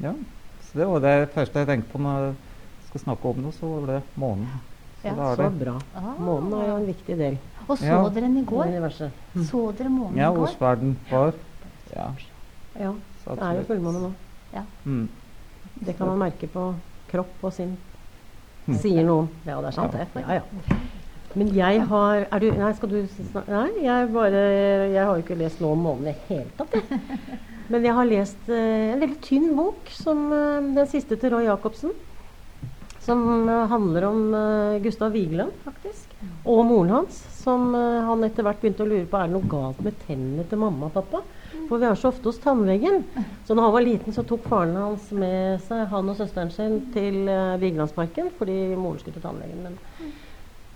Ja, 0.00 0.12
så 0.60 0.78
det 0.78 0.86
var 0.86 1.00
det 1.00 1.30
første 1.32 1.58
jeg 1.58 1.66
tenkte 1.66 1.90
på 1.92 1.98
når 1.98 2.26
jeg 2.26 2.36
skal 2.86 3.00
snakke 3.00 3.24
om 3.24 3.42
det, 3.42 3.54
så 3.54 3.66
var 3.66 3.86
det 3.94 4.02
månen. 4.16 4.46
Så 5.02 5.06
Ja, 5.08 5.14
er 5.32 5.36
Så 5.36 5.50
bra. 5.58 5.74
Ah. 5.94 6.14
Månen 6.18 6.52
er 6.58 6.66
jo 6.68 6.76
en 6.76 6.86
viktig 6.86 7.16
del 7.18 7.38
Og 7.68 7.78
så 7.78 7.84
Ja. 7.86 8.08
dere 8.08 8.20
den 8.26 8.38
i 8.38 8.44
går? 8.44 8.66
universet. 8.66 9.10
Så 9.36 9.72
dere 9.76 9.88
månen 9.88 10.16
Ja, 10.16 10.30
i 10.32 10.34
går? 10.34 10.46
går? 10.46 10.48
Osverden 10.48 10.96
var. 11.10 11.32
Ja, 11.94 12.10
Ja, 12.78 12.92
det 13.34 13.42
er 13.42 13.54
jo 13.54 13.62
fullmåne 13.62 14.00
nå. 14.02 14.12
Mm. 14.84 15.08
Det 15.84 15.96
kan 15.96 16.06
man 16.06 16.18
merke 16.18 16.48
på 16.48 16.74
kropp 17.08 17.42
og 17.42 17.52
sinn. 17.52 17.76
Mm. 18.66 18.74
Sier 18.74 19.04
noen. 19.04 19.28
Ja, 19.46 19.60
det 19.60 19.66
er 19.66 19.70
sant, 19.70 19.92
det. 19.92 20.06
Ja, 20.14 20.32
ja. 20.34 20.40
Men 21.34 21.48
jeg 21.54 21.82
har 21.88 22.26
er 22.32 22.38
du, 22.40 22.50
Nei, 22.50 22.72
skal 22.72 22.88
du 22.88 23.06
snakke 23.06 23.48
Nei, 23.52 23.84
jeg 23.84 24.12
bare 24.14 24.40
Jeg 24.92 25.04
har 25.04 25.14
jo 25.14 25.22
ikke 25.22 25.36
lest 25.38 25.60
noe 25.60 25.72
om 25.72 25.82
månen 25.84 26.08
i 26.08 26.12
det 26.12 26.16
hele 26.28 26.50
tatt, 26.56 26.72
jeg. 26.72 27.00
Men 27.68 27.84
jeg 27.84 27.92
har 27.92 28.08
lest 28.08 28.48
eh, 28.48 28.94
en 28.94 29.00
veldig 29.02 29.18
tynn 29.20 29.50
bok, 29.56 29.90
som 29.92 30.32
eh, 30.32 30.68
den 30.74 30.86
siste 30.88 31.18
til 31.20 31.34
Roy 31.34 31.44
Jacobsen. 31.44 31.92
Som 33.08 33.48
eh, 33.48 33.66
handler 33.66 34.04
om 34.04 34.34
eh, 34.34 34.82
Gustav 34.82 35.12
Vigeland, 35.12 35.52
faktisk. 35.64 36.10
Og 36.44 36.58
moren 36.68 36.90
hans. 36.92 37.16
Som 37.38 37.70
eh, 37.74 38.02
han 38.04 38.24
etter 38.26 38.44
hvert 38.44 38.60
begynte 38.60 38.84
å 38.84 38.88
lure 38.90 39.06
på 39.08 39.16
er 39.16 39.30
det 39.30 39.32
noe 39.32 39.48
galt 39.48 39.80
med 39.86 39.96
tennene 40.04 40.44
til 40.50 40.60
mamma 40.60 40.90
og 40.90 40.98
pappa. 40.98 41.22
For 41.70 41.80
vi 41.80 41.88
er 41.88 41.96
så 41.96 42.10
ofte 42.12 42.28
hos 42.28 42.42
tannlegen. 42.42 43.06
Så 43.48 43.56
da 43.56 43.64
han 43.64 43.72
var 43.72 43.86
liten, 43.86 44.12
så 44.12 44.26
tok 44.28 44.44
faren 44.50 44.76
hans 44.76 45.08
med 45.16 45.56
seg 45.64 45.86
han 45.88 46.12
og 46.12 46.20
søsteren 46.20 46.52
sin 46.52 46.76
til 46.92 47.22
Vigelandsparken 47.64 48.28
fordi 48.36 48.58
moren 48.76 49.00
skulle 49.00 49.16
til 49.16 49.24
tannlegen. 49.24 49.64
Men 49.64 49.80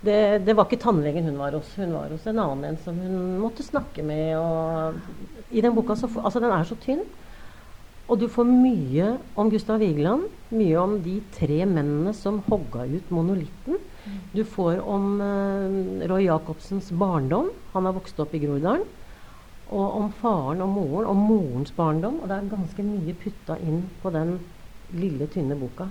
det, 0.01 0.19
det 0.47 0.57
var 0.57 0.65
ikke 0.65 0.81
tannlegen 0.81 1.29
hun 1.29 1.37
var 1.37 1.53
hos. 1.53 1.69
Hun 1.77 1.93
var 1.93 2.09
hos 2.17 2.25
en 2.29 2.41
annen 2.41 2.71
en 2.71 2.81
som 2.81 2.97
hun 2.97 3.37
måtte 3.45 3.65
snakke 3.65 4.01
med. 4.09 4.33
Og 4.41 5.53
I 5.53 5.61
den 5.61 5.77
boka 5.77 6.01
så 6.01 6.09
Altså, 6.17 6.41
den 6.41 6.57
er 6.57 6.65
så 6.65 6.81
tynn. 6.81 7.05
Og 8.13 8.19
du 8.21 8.27
får 8.29 8.45
mye 8.45 9.07
om 9.41 9.47
Gustav 9.49 9.79
Vigeland. 9.81 10.27
Mye 10.53 10.77
om 10.77 10.99
de 11.01 11.15
tre 11.33 11.63
mennene 11.65 12.11
som 12.13 12.43
hogga 12.45 12.83
ut 12.85 13.07
monolitten. 13.09 13.79
Du 14.35 14.43
får 14.45 14.83
om 14.85 15.15
eh, 15.17 16.03
Roy 16.11 16.27
Jacobsens 16.27 16.91
barndom. 16.93 17.49
Han 17.73 17.89
har 17.89 17.95
vokst 17.95 18.21
opp 18.21 18.35
i 18.37 18.43
Groruddalen. 18.43 18.85
Og 19.73 19.97
om 19.97 20.13
faren 20.19 20.61
og 20.61 20.69
moren, 20.75 21.09
og 21.09 21.17
morens 21.17 21.73
barndom. 21.73 22.21
Og 22.21 22.29
det 22.29 22.37
er 22.37 22.53
ganske 22.53 22.85
mye 22.85 23.17
putta 23.17 23.57
inn 23.65 23.81
på 24.03 24.13
den 24.13 24.35
lille, 24.93 25.25
tynne 25.33 25.57
boka. 25.57 25.89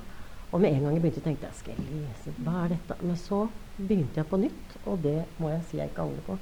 Og 0.53 0.63
med 0.63 0.77
en 0.77 0.87
gang 0.87 0.95
jeg 0.95 1.03
begynte, 1.03 1.27
tenkte 1.27 1.51
jeg 1.51 1.59
skal 1.59 1.75
jeg 1.75 1.91
lese 1.91 2.39
Hva 2.39 2.63
er 2.63 2.77
dette? 2.77 3.03
Men 3.03 3.19
så 3.19 3.43
begynte 3.83 4.23
jeg 4.23 4.31
på 4.31 4.45
nytt, 4.47 4.81
og 4.87 5.03
det 5.03 5.19
må 5.43 5.51
jeg 5.57 5.67
si 5.67 5.83
jeg 5.83 5.91
ikke 5.91 6.07
angrer 6.07 6.27
på. 6.31 6.41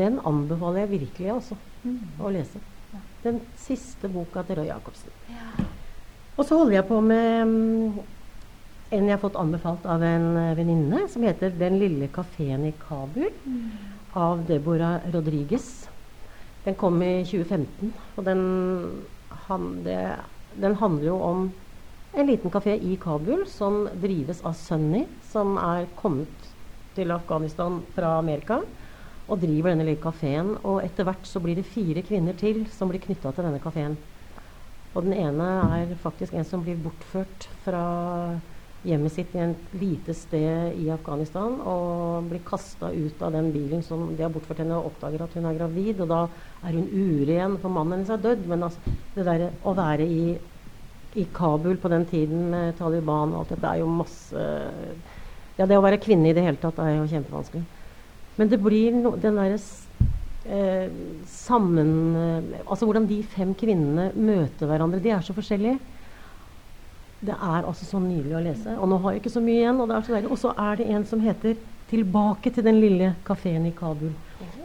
Den 0.00 0.16
anbefaler 0.24 0.86
jeg 0.86 0.96
virkelig 0.96 1.34
også 1.36 1.64
å 2.24 2.32
lese. 2.32 2.64
Den 3.22 3.40
siste 3.60 4.08
boka 4.08 4.42
til 4.46 4.60
Roy 4.60 4.70
Jacobsen. 4.70 5.12
Og 6.36 6.46
så 6.46 6.56
holder 6.56 6.78
jeg 6.78 6.88
på 6.88 7.00
med 7.04 7.44
mm, 7.46 8.00
en 8.90 9.06
jeg 9.06 9.14
har 9.14 9.22
fått 9.22 9.38
anbefalt 9.38 9.86
av 9.86 10.02
en 10.02 10.26
eh, 10.40 10.56
venninne, 10.58 11.04
som 11.08 11.22
heter 11.22 11.52
'Den 11.54 11.78
lille 11.78 12.08
kafeen 12.08 12.64
i 12.66 12.72
Kabul', 12.72 13.30
av 14.14 14.46
Deborah 14.46 15.04
Rodriguez. 15.12 15.88
Den 16.64 16.74
kom 16.74 17.02
i 17.02 17.24
2015, 17.24 17.92
og 18.16 18.24
den, 18.24 18.40
han, 19.46 19.84
det, 19.84 20.16
den 20.60 20.74
handler 20.74 21.06
jo 21.06 21.20
om 21.22 21.52
en 22.12 22.26
liten 22.26 22.50
kafé 22.50 22.74
i 22.74 22.96
Kabul 22.96 23.46
som 23.46 23.86
drives 24.02 24.42
av 24.42 24.56
Sunny, 24.58 25.06
som 25.22 25.56
er 25.56 25.86
kommet 25.96 26.50
til 26.96 27.10
Afghanistan 27.14 27.80
fra 27.94 28.18
Amerika. 28.18 28.60
Og 29.30 29.38
driver 29.38 29.72
denne 29.72 29.86
lille 29.86 30.02
kafeen. 30.02 30.56
Og 30.66 30.80
etter 30.82 31.06
hvert 31.06 31.28
så 31.28 31.42
blir 31.42 31.58
det 31.58 31.68
fire 31.68 32.02
kvinner 32.06 32.36
til 32.38 32.64
som 32.74 32.90
blir 32.90 33.02
knytta 33.02 33.32
til 33.34 33.46
denne 33.46 33.62
kafeen. 33.62 33.96
Og 34.90 35.06
den 35.06 35.14
ene 35.14 35.50
er 35.78 35.92
faktisk 36.02 36.34
en 36.34 36.46
som 36.46 36.64
blir 36.66 36.80
bortført 36.82 37.46
fra 37.62 37.84
hjemmet 38.82 39.12
sitt 39.12 39.34
i 39.36 39.42
et 39.44 39.74
lite 39.76 40.14
sted 40.16 40.74
i 40.80 40.86
Afghanistan 40.90 41.58
og 41.68 42.30
blir 42.30 42.40
kasta 42.46 42.88
ut 42.90 43.22
av 43.22 43.34
den 43.34 43.50
bilen 43.52 43.84
som 43.84 44.14
de 44.16 44.24
har 44.24 44.32
bortført 44.32 44.62
henne, 44.62 44.78
og 44.78 44.94
oppdager 44.94 45.24
at 45.26 45.36
hun 45.36 45.46
er 45.50 45.58
gravid. 45.58 46.00
Og 46.00 46.10
da 46.10 46.20
er 46.64 46.78
hun 46.78 46.88
uren, 46.88 47.58
for 47.60 47.72
mannen 47.74 48.00
hennes 48.00 48.12
er 48.14 48.22
dødd. 48.24 48.46
Men 48.50 48.66
altså, 48.66 48.94
det 49.14 49.26
derre 49.28 49.52
å 49.62 49.76
være 49.78 50.08
i, 50.08 50.24
i 51.20 51.26
Kabul 51.34 51.78
på 51.82 51.92
den 51.92 52.08
tiden 52.10 52.48
med 52.50 52.78
Taliban 52.80 53.34
og 53.34 53.44
alt 53.44 53.54
dette 53.54 53.74
er 53.74 53.84
jo 53.84 53.90
masse 54.00 54.46
Ja, 55.58 55.66
det 55.68 55.76
å 55.76 55.84
være 55.84 56.00
kvinne 56.00 56.30
i 56.30 56.32
det 56.32 56.42
hele 56.46 56.56
tatt 56.56 56.78
er 56.80 56.94
jo 56.96 57.08
kjempevanskelig. 57.10 57.66
Men 58.40 58.48
det 58.48 58.58
blir 58.62 58.94
no, 58.96 59.12
den 59.20 59.36
derre 59.36 59.58
eh, 60.48 60.92
sammen 61.28 61.90
eh, 62.16 62.60
Altså 62.64 62.88
hvordan 62.88 63.08
de 63.10 63.18
fem 63.34 63.52
kvinnene 63.52 64.10
møter 64.16 64.70
hverandre. 64.70 65.02
De 65.04 65.12
er 65.12 65.26
så 65.26 65.36
forskjellige. 65.36 65.76
Det 67.20 67.36
er 67.36 67.66
altså 67.68 67.84
så 67.84 68.00
nydelig 68.00 68.38
å 68.38 68.44
lese. 68.46 68.78
Og 68.80 68.88
nå 68.88 68.96
har 69.02 69.12
jeg 69.12 69.20
ikke 69.20 69.34
så 69.34 69.44
mye 69.44 69.60
igjen. 69.60 69.82
Og 70.24 70.38
så 70.40 70.54
er 70.56 70.80
det 70.80 70.88
en 70.88 71.04
som 71.04 71.20
heter 71.20 71.60
'Tilbake 71.90 72.52
til 72.54 72.62
den 72.62 72.80
lille 72.80 73.14
kafeen 73.26 73.66
i 73.66 73.74
Kabul'. 73.74 74.14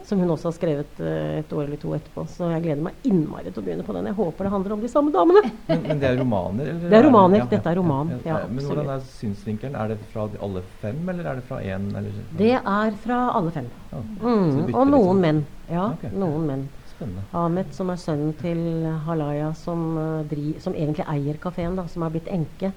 Som 0.06 0.20
hun 0.22 0.30
også 0.30 0.48
har 0.48 0.54
skrevet 0.54 1.00
eh, 1.02 1.38
et 1.40 1.52
år 1.52 1.64
eller 1.66 1.80
to 1.82 1.90
etterpå. 1.96 2.22
Så 2.30 2.46
jeg 2.52 2.62
gleder 2.62 2.84
meg 2.86 3.08
innmari 3.08 3.50
til 3.50 3.58
å 3.62 3.64
begynne 3.66 3.82
på 3.86 3.94
den. 3.96 4.06
Jeg 4.06 4.14
håper 4.20 4.46
det 4.46 4.52
handler 4.52 4.74
om 4.76 4.84
de 4.84 4.90
samme 4.92 5.10
damene. 5.14 5.42
Men, 5.66 5.82
men 5.88 6.00
det 6.02 6.08
er 6.12 6.16
romaner? 6.20 6.70
Eller 6.72 6.88
Det 6.94 6.98
er 7.00 7.06
romaner. 7.08 7.38
ja, 7.42 7.48
Dette 7.50 7.72
er 7.72 7.80
roman. 7.80 8.12
Ja, 8.24 8.38
men 8.46 8.64
hvordan 8.70 8.90
er 8.94 9.04
synsvinkelen? 9.16 9.74
Er 9.82 9.92
det 9.94 9.98
fra 10.12 10.28
alle 10.46 10.62
fem, 10.82 11.02
eller 11.10 11.30
er 11.32 11.40
det 11.40 11.44
fra 11.50 11.58
én? 11.62 11.88
Eller? 11.98 12.20
Det 12.38 12.52
er 12.56 12.98
fra 13.04 13.20
alle 13.34 13.50
fem. 13.58 13.68
Ja, 13.92 14.02
Mm, 14.16 14.74
og 14.74 14.86
noen 14.86 14.92
liksom. 14.92 15.20
menn. 15.22 15.40
Ja, 15.70 15.86
okay. 15.92 16.10
noen 16.14 16.46
menn. 16.46 16.64
Spennende. 16.96 17.22
Ahmed, 17.36 17.72
som 17.76 17.90
er 17.92 17.98
sønnen 18.00 18.32
til 18.40 18.60
Halaya, 19.06 19.50
som, 19.54 19.82
eh, 19.98 20.22
dri, 20.30 20.54
som 20.60 20.72
egentlig 20.74 21.04
eier 21.12 21.36
kafeen, 21.42 21.76
som 21.88 22.02
har 22.06 22.10
blitt 22.14 22.28
enke, 22.32 22.70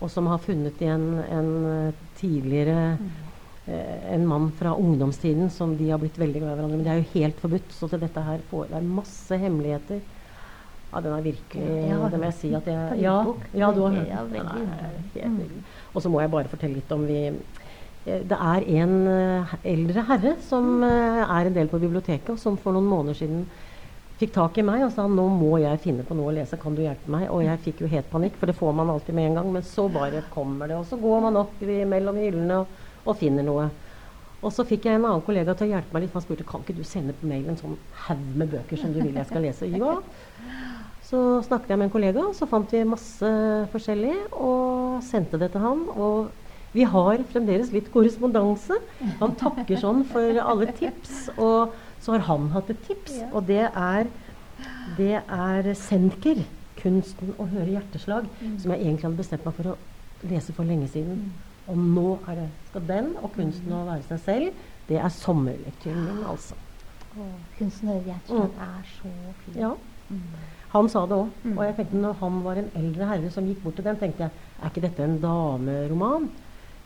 og 0.00 0.10
som 0.12 0.26
har 0.28 0.38
funnet 0.44 0.76
igjen 0.82 1.06
en 1.30 1.48
eh, 1.70 1.92
tidligere 2.18 2.98
en 3.66 4.22
mann 4.30 4.50
fra 4.54 4.76
ungdomstiden 4.78 5.48
som 5.50 5.72
de 5.74 5.88
har 5.90 5.98
blitt 5.98 6.18
veldig 6.20 6.38
glad 6.38 6.52
i 6.52 6.58
hverandre. 6.60 6.76
Men 6.78 6.84
det 6.86 6.92
er 6.92 7.00
jo 7.00 7.14
helt 7.16 7.40
forbudt, 7.42 7.72
så 7.74 7.88
til 7.90 8.02
dette 8.04 8.22
her 8.22 8.44
får 8.50 8.68
det 8.70 8.78
er 8.78 8.92
masse 9.00 9.38
hemmeligheter. 9.42 10.04
Ja, 10.92 11.02
den 11.02 11.12
er 11.12 11.24
virkelig 11.24 11.66
ja, 11.90 12.08
Det 12.08 12.18
må 12.20 12.28
jeg 12.30 12.36
si 12.38 12.52
at 12.56 12.68
jeg 12.70 13.00
Ja, 13.02 13.16
ja 13.52 13.70
du 13.74 13.82
har 13.84 13.96
hørt 13.96 14.08
Ja, 14.08 14.22
den. 14.32 15.36
Mm. 15.36 15.62
Og 15.92 16.02
så 16.02 16.08
må 16.08 16.22
jeg 16.22 16.32
bare 16.32 16.48
fortelle 16.48 16.78
litt 16.78 16.92
om 16.94 17.04
vi 17.08 17.20
eh, 17.26 18.22
Det 18.22 18.38
er 18.38 18.66
en 18.80 18.96
eh, 19.10 19.54
eldre 19.74 20.06
herre 20.08 20.36
som 20.46 20.84
eh, 20.86 21.22
er 21.26 21.50
en 21.50 21.56
del 21.56 21.68
på 21.72 21.82
biblioteket, 21.82 22.30
og 22.32 22.40
som 22.40 22.56
for 22.60 22.76
noen 22.76 22.88
måneder 22.88 23.18
siden 23.18 23.46
fikk 24.16 24.32
tak 24.32 24.56
i 24.56 24.64
meg 24.64 24.86
og 24.86 24.94
sa 24.94 25.04
nå 25.10 25.26
må 25.28 25.58
jeg 25.60 25.82
finne 25.82 26.04
på 26.06 26.16
noe 26.16 26.30
å 26.30 26.36
lese, 26.38 26.56
kan 26.56 26.76
du 26.76 26.80
hjelpe 26.80 27.10
meg? 27.12 27.26
Og 27.28 27.42
jeg 27.44 27.60
fikk 27.66 27.82
jo 27.84 27.90
helt 27.92 28.08
panikk, 28.08 28.38
for 28.40 28.48
det 28.48 28.56
får 28.56 28.72
man 28.78 28.88
alltid 28.94 29.18
med 29.18 29.28
en 29.28 29.40
gang. 29.40 29.50
Men 29.58 29.66
så 29.66 29.90
bare 29.92 30.22
kommer 30.32 30.70
det, 30.70 30.78
og 30.78 30.86
så 30.88 30.96
går 30.96 31.26
man 31.26 31.36
opp 31.42 31.60
i, 31.60 31.82
mellom 31.84 32.16
hyllene 32.22 32.62
og, 32.62 32.78
og 33.06 33.18
finner 33.20 33.46
noe. 33.46 33.68
Og 34.44 34.52
så 34.52 34.66
fikk 34.68 34.86
jeg 34.86 34.98
en 34.98 35.06
annen 35.08 35.24
kollega 35.24 35.54
til 35.56 35.66
å 35.66 35.74
hjelpe 35.74 35.96
meg 35.96 36.04
litt. 36.04 36.14
Han 36.14 36.24
spurte 36.24 36.46
kan 36.46 36.62
ikke 36.62 36.76
du 36.76 36.84
sende 36.86 37.14
på 37.16 37.28
mail 37.30 37.46
en 37.48 37.58
sånn 37.58 37.76
haug 38.06 38.26
med 38.36 38.52
bøker 38.52 38.80
som 38.80 38.92
du 38.92 39.00
vil 39.00 39.14
jeg 39.16 39.30
skal 39.30 39.46
lese. 39.46 39.70
Ja. 39.76 40.00
Så 41.06 41.18
snakket 41.46 41.70
jeg 41.70 41.78
med 41.78 41.86
en 41.86 41.92
kollega, 41.94 42.22
og 42.26 42.34
så 42.34 42.48
fant 42.50 42.72
vi 42.74 42.80
masse 42.82 43.28
forskjellig 43.70 44.14
og 44.34 45.04
sendte 45.06 45.38
det 45.38 45.52
til 45.54 45.62
han. 45.62 45.84
Og 45.94 46.32
vi 46.74 46.82
har 46.82 47.22
fremdeles 47.30 47.70
litt 47.70 47.92
korrespondanse. 47.94 48.80
Han 49.20 49.36
takker 49.38 49.78
sånn 49.78 50.02
for 50.10 50.40
alle 50.42 50.66
tips. 50.74 51.28
Og 51.38 51.76
så 52.02 52.16
har 52.16 52.26
han 52.26 52.50
hatt 52.56 52.72
et 52.74 52.82
tips, 52.88 53.20
og 53.30 53.46
det 53.46 53.68
er, 53.70 54.10
det 54.98 55.22
er 55.22 55.72
Senker. 55.78 56.42
'Kunsten 56.76 57.32
å 57.40 57.46
høre 57.48 57.72
hjerteslag', 57.72 58.26
som 58.60 58.70
jeg 58.70 58.82
egentlig 58.82 59.06
hadde 59.06 59.18
bestemt 59.18 59.46
meg 59.46 59.54
for 59.56 59.72
å 59.72 59.76
lese 60.28 60.52
for 60.52 60.68
lenge 60.68 60.90
siden. 60.92 61.22
Og 61.66 61.78
nå 61.78 62.18
er 62.28 62.34
det, 62.38 62.50
skal 62.68 62.88
den 62.88 63.16
og 63.16 63.32
'Kunsten 63.32 63.72
å 63.72 63.84
være 63.86 64.02
seg 64.02 64.20
selv' 64.20 64.52
det 64.88 64.98
er 65.02 65.08
sommerlektyren 65.10 66.04
min, 66.04 66.24
altså. 66.30 66.54
Og 67.16 67.32
kunsten 67.58 67.88
hører 67.88 68.04
hjerteslag 68.06 68.58
er 68.62 68.82
så 68.86 69.12
fin. 69.40 69.58
Ja. 69.58 69.72
Mm. 70.08 70.22
Han 70.74 70.88
sa 70.92 71.02
det 71.10 71.16
òg. 71.16 71.30
Mm. 71.42 71.58
Og 71.58 71.64
jeg 71.64 71.76
tenkte 71.76 72.02
når 72.02 72.18
han 72.20 72.42
var 72.44 72.60
en 72.60 72.70
eldre 72.78 73.08
herre 73.10 73.30
som 73.34 73.48
gikk 73.48 73.64
bort 73.64 73.78
til 73.80 73.86
den, 73.88 73.98
tenkte 73.98 74.26
jeg 74.26 74.30
er 74.60 74.70
ikke 74.70 74.84
dette 74.84 75.04
en 75.04 75.18
dameroman? 75.22 76.28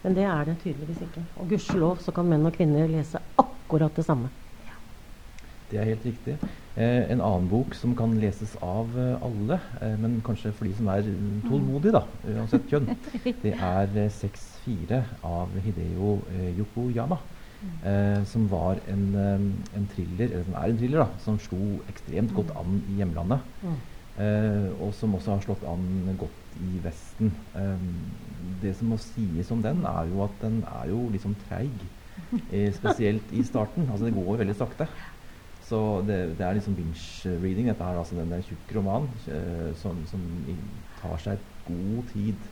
Men 0.02 0.16
det 0.16 0.24
er 0.24 0.44
det 0.48 0.58
tydeligvis 0.62 1.02
ikke. 1.04 1.24
Og 1.36 1.50
gudskjelov 1.50 2.00
så 2.00 2.14
kan 2.16 2.30
menn 2.30 2.46
og 2.48 2.56
kvinner 2.56 2.88
lese 2.88 3.20
akkurat 3.36 3.96
det 3.96 4.06
samme. 4.06 4.30
Det 5.70 5.78
er 5.78 5.90
helt 5.92 6.06
riktig. 6.06 6.36
Eh, 6.76 7.10
en 7.12 7.20
annen 7.20 7.48
bok 7.50 7.74
som 7.78 7.92
kan 7.98 8.14
leses 8.22 8.56
av 8.64 8.94
eh, 8.98 9.26
alle, 9.26 9.58
eh, 9.82 9.96
men 10.00 10.20
kanskje 10.26 10.52
for 10.56 10.66
de 10.66 10.74
som 10.78 10.88
er 10.92 11.06
mm, 11.06 11.42
tålmodige, 11.48 11.94
da, 11.98 12.02
uansett 12.36 12.66
kjønn, 12.70 12.88
det 13.44 13.52
er 13.54 14.00
eh, 14.04 14.10
6-4 14.16 15.02
av 15.26 15.54
Hideo 15.66 16.16
eh, 16.32 16.50
Yokoyama. 16.58 17.20
Eh, 17.60 18.22
som 18.24 18.46
var 18.48 18.78
en, 18.88 19.02
eh, 19.20 19.76
en 19.76 19.88
thriller, 19.92 20.30
eller 20.30 20.46
som 20.46 20.54
er 20.56 20.72
en 20.72 20.78
thriller, 20.80 21.02
da, 21.02 21.22
som 21.24 21.40
slo 21.42 21.80
ekstremt 21.92 22.32
godt 22.36 22.54
an 22.56 22.78
i 22.88 23.00
hjemlandet. 23.02 23.44
Mm. 23.60 23.78
Eh, 24.20 24.68
og 24.82 24.94
som 24.96 25.14
også 25.16 25.34
har 25.34 25.44
slått 25.44 25.62
an 25.68 25.84
godt 26.20 26.56
i 26.64 26.80
Vesten. 26.84 27.30
Eh, 27.56 27.86
det 28.62 28.74
som 28.78 28.90
må 28.92 28.98
sies 29.00 29.52
om 29.52 29.62
den, 29.64 29.84
er 29.88 30.08
jo 30.10 30.24
at 30.24 30.36
den 30.42 30.62
er 30.68 30.90
jo 30.90 31.06
liksom 31.12 31.36
treig. 31.46 31.86
Eh, 32.50 32.72
spesielt 32.74 33.32
i 33.32 33.42
starten. 33.46 33.88
Altså 33.90 34.08
det 34.08 34.16
går 34.16 34.40
veldig 34.42 34.56
sakte. 34.58 34.88
Så 35.70 35.80
det, 36.06 36.16
det 36.38 36.42
er 36.46 36.56
liksom 36.56 36.74
binge-reading. 36.74 37.68
Dette 37.70 37.86
her, 37.86 37.98
altså 38.00 38.16
den 38.18 38.32
er 38.32 38.40
en 38.40 38.46
tjukk 38.48 38.72
roman 38.74 39.04
uh, 39.30 39.68
som, 39.78 40.00
som 40.10 40.24
tar 40.98 41.20
seg 41.22 41.44
god 41.68 42.08
tid. 42.10 42.48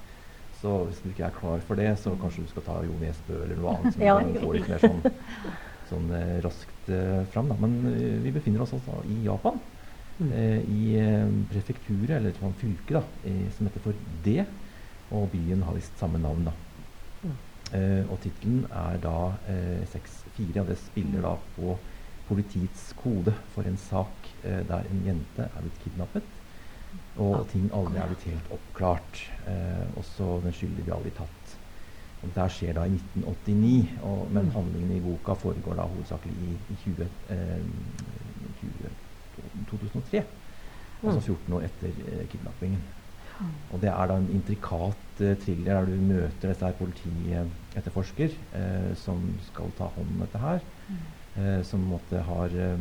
Så 0.60 0.74
hvis 0.86 1.00
du 1.02 1.08
ikke 1.10 1.26
er 1.26 1.34
klar 1.34 1.64
for 1.66 1.78
det, 1.78 1.88
så 1.98 2.14
kanskje 2.18 2.44
du 2.46 2.52
skal 2.52 2.64
ta 2.66 2.76
Jo 2.86 2.94
Nesbø 2.98 3.40
eller 3.44 3.58
noe 3.58 3.74
annet 3.76 3.96
som 3.96 4.04
Ja. 4.08 4.14
kan 4.22 4.38
få 4.42 4.52
litt 4.54 4.70
mer 4.70 4.82
sånn, 4.82 5.02
sånn 5.90 6.08
uh, 6.14 6.36
raskt 6.46 6.92
uh, 6.94 7.24
fram. 7.34 7.50
Da. 7.50 7.58
Men 7.66 7.76
uh, 7.90 8.14
vi 8.22 8.34
befinner 8.38 8.62
oss 8.64 8.76
altså 8.78 9.02
i 9.10 9.20
Japan. 9.26 9.58
Mm. 10.18 10.30
Eh, 10.34 10.62
I 10.66 10.86
eh, 10.98 11.28
prefekturet, 11.46 12.16
eller 12.16 12.32
et 12.32 12.56
fylke, 12.58 12.96
da, 12.96 13.02
eh, 13.22 13.44
som 13.54 13.68
heter 13.68 13.84
for 13.84 13.94
D. 14.24 14.40
Og 15.14 15.28
byen 15.30 15.62
har 15.62 15.76
visst 15.76 15.94
samme 16.00 16.18
navn, 16.18 16.48
da. 16.48 16.54
Mm. 17.22 17.36
Eh, 17.78 18.02
og 18.10 18.18
tittelen 18.24 18.64
er 18.66 18.98
da 19.04 19.14
eh, 19.46 19.84
6-4, 19.86 20.58
og 20.64 20.72
det 20.72 20.78
spiller 20.82 21.22
da 21.22 21.36
på 21.54 21.76
politiets 22.28 22.92
kode 22.98 23.32
for 23.54 23.66
en 23.68 23.76
sak 23.80 24.28
eh, 24.44 24.60
der 24.68 24.84
en 24.90 25.00
jente 25.06 25.46
er 25.48 25.62
blitt 25.64 25.80
kidnappet, 25.84 26.26
og 27.18 27.48
ting 27.52 27.66
aldri 27.74 27.98
er 28.00 28.06
blitt 28.12 28.26
helt 28.30 28.52
oppklart. 28.54 29.22
Eh, 29.50 29.86
også 29.98 30.38
den 30.44 30.52
skyldige 30.56 30.84
blir 30.86 30.96
aldri 30.98 31.10
tatt. 31.16 31.56
Og 32.22 32.28
Dette 32.34 32.48
skjer 32.50 32.74
da 32.74 32.84
i 32.88 32.94
1989, 32.96 33.98
og, 34.02 34.30
men 34.34 34.48
Mm. 34.48 34.54
handlingen 34.56 34.96
i 34.96 35.00
boka 35.00 35.34
foregår 35.38 35.76
da 35.78 35.82
hovedsakelig 35.86 36.34
i, 36.34 36.54
i 36.72 36.76
20, 36.84 37.08
eh, 37.30 37.60
20, 38.60 38.90
2003. 39.70 40.24
Altså 41.04 41.20
14 41.20 41.52
år 41.54 41.62
etter 41.68 41.92
eh, 42.08 42.24
kidnappingen. 42.28 42.80
Og 43.70 43.78
det 43.80 43.88
er 43.92 44.06
da 44.10 44.16
en 44.18 44.30
intrikat 44.34 45.20
eh, 45.22 45.36
thriller 45.38 45.78
der 45.78 45.86
du 45.86 46.00
møter 46.02 46.48
disse 46.50 46.66
her 46.66 46.72
politietterforsker 46.80 48.34
eh, 48.58 48.90
som 48.98 49.22
skal 49.46 49.70
ta 49.78 49.86
hånd 49.94 50.10
om 50.16 50.24
dette 50.24 50.38
her. 50.42 50.58
Eh, 51.36 51.62
som 51.62 51.80
måtte 51.80 52.18
har 52.24 52.46
eh, 52.46 52.80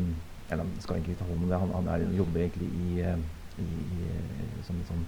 Eller 0.49 0.63
han 0.63 0.71
skal 0.79 0.95
egentlig 0.95 1.17
ikke 1.17 1.25
ta 1.25 1.29
hånd 1.29 1.43
om 1.43 1.49
det, 1.51 1.59
han, 1.59 1.71
han 1.75 1.87
er, 1.91 2.05
jobber 2.15 2.39
egentlig 2.39 2.67
i, 2.71 3.01
eh, 3.03 3.17
i, 3.59 3.65
i 3.67 4.05
eh, 4.07 4.61
som 4.65 4.77
en 4.79 4.87
sånn 4.87 5.07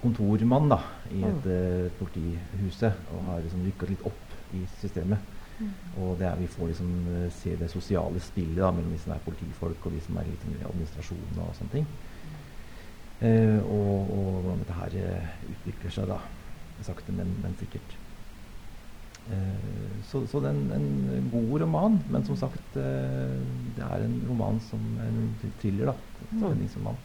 kontormann 0.00 0.70
da, 0.70 0.78
i 1.12 1.18
et 1.28 1.44
mm. 1.44 1.96
politihuset 1.98 3.10
og 3.12 3.26
har 3.26 3.42
liksom 3.44 3.66
rykka 3.66 3.88
litt 3.90 4.04
opp 4.08 4.54
i 4.56 4.62
systemet. 4.78 5.34
Og 6.00 6.14
det 6.16 6.24
er, 6.24 6.38
vi 6.40 6.48
får 6.48 6.70
liksom 6.70 6.94
se 7.36 7.52
det 7.60 7.68
sosiale 7.68 8.22
spillet 8.24 8.62
da, 8.62 8.70
mellom 8.72 8.94
de 8.94 9.00
som 9.02 9.12
er 9.12 9.20
politifolk 9.26 9.84
og 9.84 9.92
de 9.92 10.00
som 10.06 10.16
er 10.16 10.30
litt 10.30 10.46
i 10.48 10.54
administrasjonen 10.70 11.42
og 11.44 11.52
sånne 11.58 11.74
ting. 11.74 11.90
Eh, 13.28 13.60
og, 13.60 14.08
og 14.14 14.30
hvordan 14.38 14.64
dette 14.64 14.78
her 14.78 14.96
utvikler 15.52 15.96
seg 15.98 16.08
da. 16.14 16.22
Sakte, 16.88 17.12
men, 17.20 17.36
men 17.44 17.58
sikkert. 17.60 17.98
Eh, 19.26 20.00
så 20.04 20.26
så 20.28 20.40
det 20.44 20.50
er 20.50 20.56
en, 20.76 21.10
en 21.16 21.28
god 21.32 21.60
roman, 21.62 21.98
men 22.12 22.24
som 22.26 22.36
sagt 22.36 22.76
eh, 22.76 23.38
det 23.76 23.84
er 23.86 24.04
en 24.04 24.18
roman 24.28 24.60
som 24.60 24.98
en 25.00 25.36
thriller. 25.60 25.86
da, 25.92 25.96
Spenningsroman. 26.34 26.98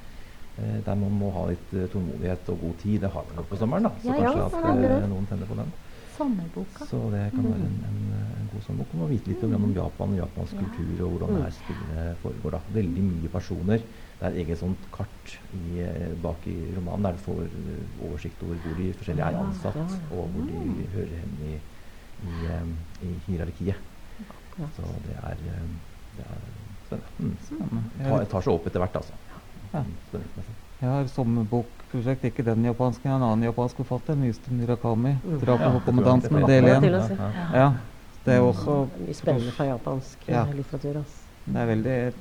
Eh, 0.59 0.81
der 0.83 0.95
man 0.99 1.13
må 1.15 1.29
ha 1.31 1.45
litt 1.47 1.71
tålmodighet 1.71 2.49
og 2.51 2.59
god 2.65 2.77
tid. 2.81 2.99
Det 3.05 3.11
har 3.13 3.23
man 3.29 3.39
jo 3.39 3.47
på 3.47 3.59
sommeren, 3.61 3.87
da. 3.87 3.93
Så 4.03 4.11
Ja, 4.11 4.33
kanskje 4.33 4.41
ja, 4.67 5.05
at 5.05 5.07
noen 5.13 5.29
tenner 5.29 5.47
på 5.47 5.55
den. 5.61 5.71
Sommerboka. 6.19 6.83
Så 6.89 6.99
det 7.13 7.29
kan 7.31 7.45
være 7.47 7.63
en, 7.63 7.77
en, 7.87 7.99
en 8.41 8.47
god 8.51 8.63
sommerbok. 8.65 8.91
Man 8.97 9.05
må 9.05 9.07
vite 9.13 9.31
litt 9.31 9.43
om 9.47 9.71
Japan 9.71 10.11
og 10.11 10.19
japansk 10.19 10.57
Ja. 10.59 10.65
kultur 10.67 11.05
og 11.05 11.13
hvordan 11.13 11.35
det 11.37 11.43
her 11.45 11.55
spillet 11.55 12.17
foregår. 12.19 12.51
da. 12.57 12.59
Veldig 12.75 13.03
mye 13.07 13.29
personer. 13.31 13.77
Det 14.19 14.27
er 14.27 14.33
et 14.35 14.41
eget 14.43 14.59
sånt 14.59 14.89
kart 14.91 15.37
i, 15.55 15.79
bak 16.19 16.43
i 16.51 16.57
romanen 16.75 17.07
der 17.07 17.15
du 17.15 17.23
får 17.23 17.45
oversikt 18.03 18.43
over 18.43 18.59
hvor 18.59 18.75
de 18.75 18.91
forskjellige 18.91 19.31
er 19.31 19.39
ansatt, 19.39 19.79
og 20.11 20.27
hvor 20.35 20.43
de 20.51 20.87
hører 20.91 21.15
hjemme 21.21 21.53
i, 21.55 21.61
i, 22.23 22.45
eh, 22.45 23.07
i 23.07 23.13
hierarkiet. 23.27 23.75
Ja. 24.59 24.67
Så 24.75 24.81
det 25.05 25.15
er, 25.15 25.31
eh, 25.31 25.67
det 26.17 26.25
er 26.25 26.41
spennende. 26.87 27.11
Mm. 27.19 27.35
Spennende. 27.45 27.83
Det 27.97 28.09
tar, 28.09 28.25
tar 28.33 28.41
seg 28.41 28.53
opp 28.53 28.67
etter 28.67 28.83
hvert, 28.83 28.95
altså. 29.01 29.13
Ja. 29.73 29.83
Mm, 29.83 30.23
jeg 30.79 30.89
har 30.89 31.07
sommerbokprosjekt, 31.11 32.23
ikke 32.31 32.43
den 32.47 32.63
japanske, 32.65 33.05
en 33.05 33.21
annen 33.21 33.43
japansk 33.45 33.81
forfatter, 33.83 34.15
Nyeste 34.15 34.51
Murakami. 34.55 35.17
'Drapet 35.23 35.43
'Drap 35.45 35.61
på 35.75 35.91
kommandanten', 35.91 36.47
del 36.47 36.63
én. 36.63 36.83
Ja, 37.53 37.73
det 38.25 38.33
er 38.33 38.39
også 38.41 38.87
Mye 38.99 39.13
spennende 39.13 39.51
fra 39.51 39.65
japansk 39.65 40.17
eh, 40.27 40.33
Ja. 40.33 40.45
litteratur. 40.45 40.97
Altså. 41.03 41.19
Det 41.45 41.55
er 41.55 41.65
veldig 41.65 42.13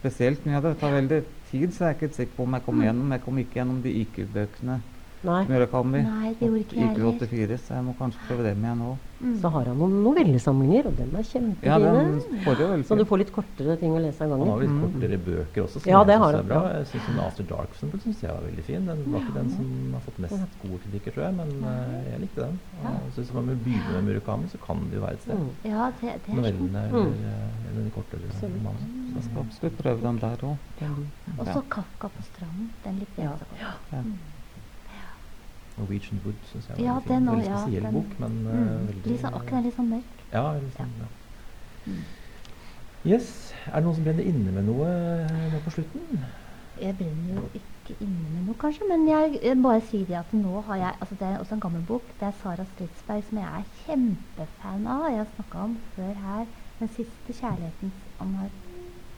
spesielt 0.00 0.46
mye 0.46 0.56
av 0.56 0.62
det. 0.62 0.72
Det 0.72 0.80
tar 0.80 0.92
veldig 0.92 1.24
tid, 1.50 1.68
så 1.72 1.84
jeg 1.84 1.88
er 1.88 1.94
ikke 2.00 2.14
sikker 2.14 2.36
på 2.36 2.42
om 2.42 2.52
jeg 2.54 2.62
kommer 2.64 2.84
gjennom. 2.86 3.12
Jeg 3.12 3.20
kom 3.22 3.38
ikke 3.38 3.54
gjennom 3.60 3.82
de 3.82 3.92
IQ-bøkene 4.02 4.80
Nei. 5.22 5.44
Murakami. 5.46 6.02
Nei, 6.02 6.34
det 6.34 6.48
gjorde 6.48 6.60
ikke 6.64 6.76
jeg 6.76 6.88
Gikk 6.88 6.98
heller. 6.98 7.12
84, 7.22 7.58
så 7.62 7.74
jeg 7.76 7.84
må 7.86 7.92
kanskje 7.98 8.18
prøve 8.26 8.42
dem 8.48 8.64
igjen 8.64 8.78
nå. 8.82 8.92
Mm. 9.22 9.34
Så 9.38 9.50
har 9.54 9.64
han 9.70 9.76
noen 9.78 9.92
novellesamlinger, 10.02 10.86
og 10.90 10.96
dem 10.98 11.10
er 11.14 11.22
Ja, 11.22 11.26
kjempefine. 11.30 12.58
Ja, 12.58 12.82
så 12.82 12.96
du 12.98 13.04
får 13.06 13.18
litt 13.22 13.30
kortere 13.32 13.76
ting 13.78 13.92
å 13.94 14.00
lese 14.02 14.24
av 14.24 14.30
gangen. 14.32 14.48
Han 14.48 14.50
har 14.50 14.60
litt 14.64 14.70
Mm. 14.74 14.82
kortere 14.82 15.18
bøker 15.22 15.62
også, 15.62 15.78
som 15.80 15.90
Ja, 15.92 16.02
jeg 16.02 16.18
syns 16.18 16.34
er 16.34 16.42
bra. 16.42 16.62
ja. 16.66 16.72
Jeg 16.78 16.86
synes 16.90 17.08
en 17.12 17.20
After 17.22 17.44
Dark 17.44 17.68
for 17.70 17.74
eksempel, 17.86 18.00
synes 18.02 18.20
jeg 18.20 18.30
var 18.34 18.40
veldig 18.42 18.64
fin. 18.64 18.86
Den 18.86 19.12
var 19.12 19.20
ikke 19.20 19.34
den 19.38 19.50
som 19.50 19.92
har 19.94 20.00
fått 20.00 20.18
mest 20.18 20.58
gode 20.62 20.78
kritikker, 20.82 21.10
tror 21.14 21.22
jeg, 21.22 21.34
men 21.38 21.48
uh, 21.62 22.10
jeg 22.10 22.20
likte 22.20 22.40
den. 22.42 22.58
Og 22.82 23.12
så 23.14 23.18
hvis 23.22 23.32
man 23.34 23.46
vil 23.46 23.56
begynne 23.62 23.92
med 23.94 24.04
Murakami, 24.10 24.48
så 24.50 24.58
kan 24.66 24.76
det 24.90 24.94
jo 24.98 25.00
være 25.06 25.12
et 25.14 25.22
sted. 25.22 25.38
Mm. 25.38 25.50
Ja, 25.70 25.90
det, 26.00 26.00
det 26.02 26.10
er 26.12 26.18
sånn. 26.26 26.36
Novellene 26.42 26.82
Mm. 26.82 26.98
eller, 26.98 27.06
mm. 27.06 27.62
eller 27.70 27.80
den 27.82 27.90
kortere 27.94 28.26
romanen. 28.42 28.86
Så 29.06 29.14
jeg 29.14 29.24
skal 29.30 29.38
absolutt 29.46 29.78
prøve 29.78 30.00
den 30.02 30.18
der 30.18 30.36
òg. 30.50 30.56
Og 31.38 31.46
så 31.46 31.62
'Kafka 31.70 32.08
på 32.10 32.22
stranden'. 32.26 32.68
Den 32.82 32.98
likte 32.98 33.22
jeg 33.22 33.24
Ja. 33.30 33.30
også 33.30 33.46
godt. 33.46 34.04
Norwegian 35.78 36.20
Wood 36.24 36.34
syns 36.44 36.66
jeg 36.68 36.76
var 36.78 36.84
Ja, 36.84 36.94
også, 36.98 37.08
Veldig 37.08 37.44
ja, 37.46 37.56
spesiell 37.62 37.82
den- 37.82 37.92
bok, 37.92 38.18
men 38.20 38.46
eh, 38.46 38.52
Mm. 38.52 38.86
veldig 38.88 39.06
Litt 39.06 39.20
sånn, 39.20 39.34
akkurat 39.34 39.64
litt 39.64 39.74
sånn 39.76 39.88
mørk. 39.88 40.24
Ja, 40.32 40.42
veldig 40.52 40.72
sånn, 40.72 40.92
ja. 40.98 41.06
Mm. 41.86 42.04
Yes. 43.04 43.52
Er 43.66 43.74
det 43.80 43.84
noen 43.84 43.94
som 43.94 44.04
brenner 44.04 44.22
inne 44.24 44.52
med 44.52 44.64
noe 44.64 44.86
eh, 44.86 45.50
nå 45.52 45.60
på 45.64 45.70
slutten? 45.70 46.24
Jeg 46.80 46.96
brenner 46.98 47.34
jo 47.34 47.48
ikke 47.54 47.96
inne 48.00 48.28
med 48.30 48.46
noe, 48.46 48.54
kanskje, 48.54 48.86
men 48.88 49.06
jeg, 49.08 49.40
jeg 49.42 49.62
bare 49.62 49.80
sier 49.80 50.06
det 50.06 50.16
at 50.16 50.32
nå 50.32 50.60
har 50.62 50.76
jeg 50.76 50.94
altså 51.00 51.14
Det 51.18 51.26
er 51.28 51.38
også 51.38 51.54
en 51.54 51.60
gammel 51.60 51.82
bok. 51.82 52.06
Det 52.20 52.28
er 52.28 52.32
Sara 52.42 52.64
Stridsberg, 52.64 53.24
som 53.24 53.38
jeg 53.38 53.46
er 53.46 53.64
kjempefan 53.86 54.86
av. 54.86 55.08
Jeg 55.10 55.18
har 55.18 55.28
snakka 55.36 55.58
om 55.64 55.78
før 55.96 56.14
her. 56.14 56.46
'Den 56.78 56.88
siste 56.88 57.32
kjærlighetens 57.32 57.94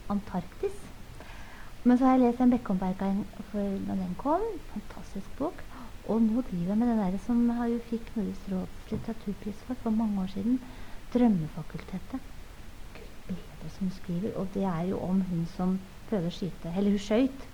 Antarktis'. 0.09 0.81
Men 1.83 1.97
så 1.97 2.05
har 2.05 2.17
jeg 2.17 2.21
lest 2.21 2.41
en 2.41 2.49
Bekkomberg 2.49 2.95
for 3.51 3.59
når 3.59 3.95
den 3.95 4.15
kom. 4.17 4.41
Fantastisk 4.73 5.35
bok. 5.37 5.63
Og 6.05 6.21
nå 6.21 6.41
driver 6.45 6.73
jeg 6.73 6.77
med 6.77 6.91
den 6.91 7.01
der 7.01 7.17
som 7.25 7.49
har 7.57 7.67
jo 7.71 7.81
fikk 7.89 8.11
Nordisk 8.15 8.49
råds 8.51 8.91
litteraturpris 8.91 9.63
for 9.65 9.81
for 9.81 9.89
mange 9.89 10.21
år 10.21 10.27
siden. 10.27 10.59
'Drømmefakultetet'. 11.13 12.19
Gud 12.93 13.11
bedre 13.27 13.69
som 13.69 13.87
hun 13.87 13.91
skriver. 13.91 14.35
Og 14.35 14.53
det 14.53 14.63
er 14.63 14.81
jo 14.81 14.99
om 14.99 15.21
hun 15.21 15.45
som 15.45 15.79
prøvde 16.09 16.27
å 16.27 16.35
skyte 16.35 16.73
Eller 16.77 16.91
hun 16.91 16.99
skøyt 16.99 17.47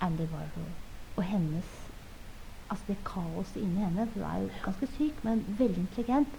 Andy 0.00 0.26
Warhol. 0.30 0.72
Og 1.16 1.24
hennes 1.24 1.92
Altså 2.72 2.84
det 2.88 3.04
kaoset 3.04 3.56
inni 3.60 3.82
henne. 3.84 4.08
Hun 4.14 4.22
er 4.22 4.38
jo 4.42 4.48
ganske 4.64 4.86
syk, 4.86 5.24
men 5.24 5.44
veldig 5.58 5.82
intelligent. 5.82 6.38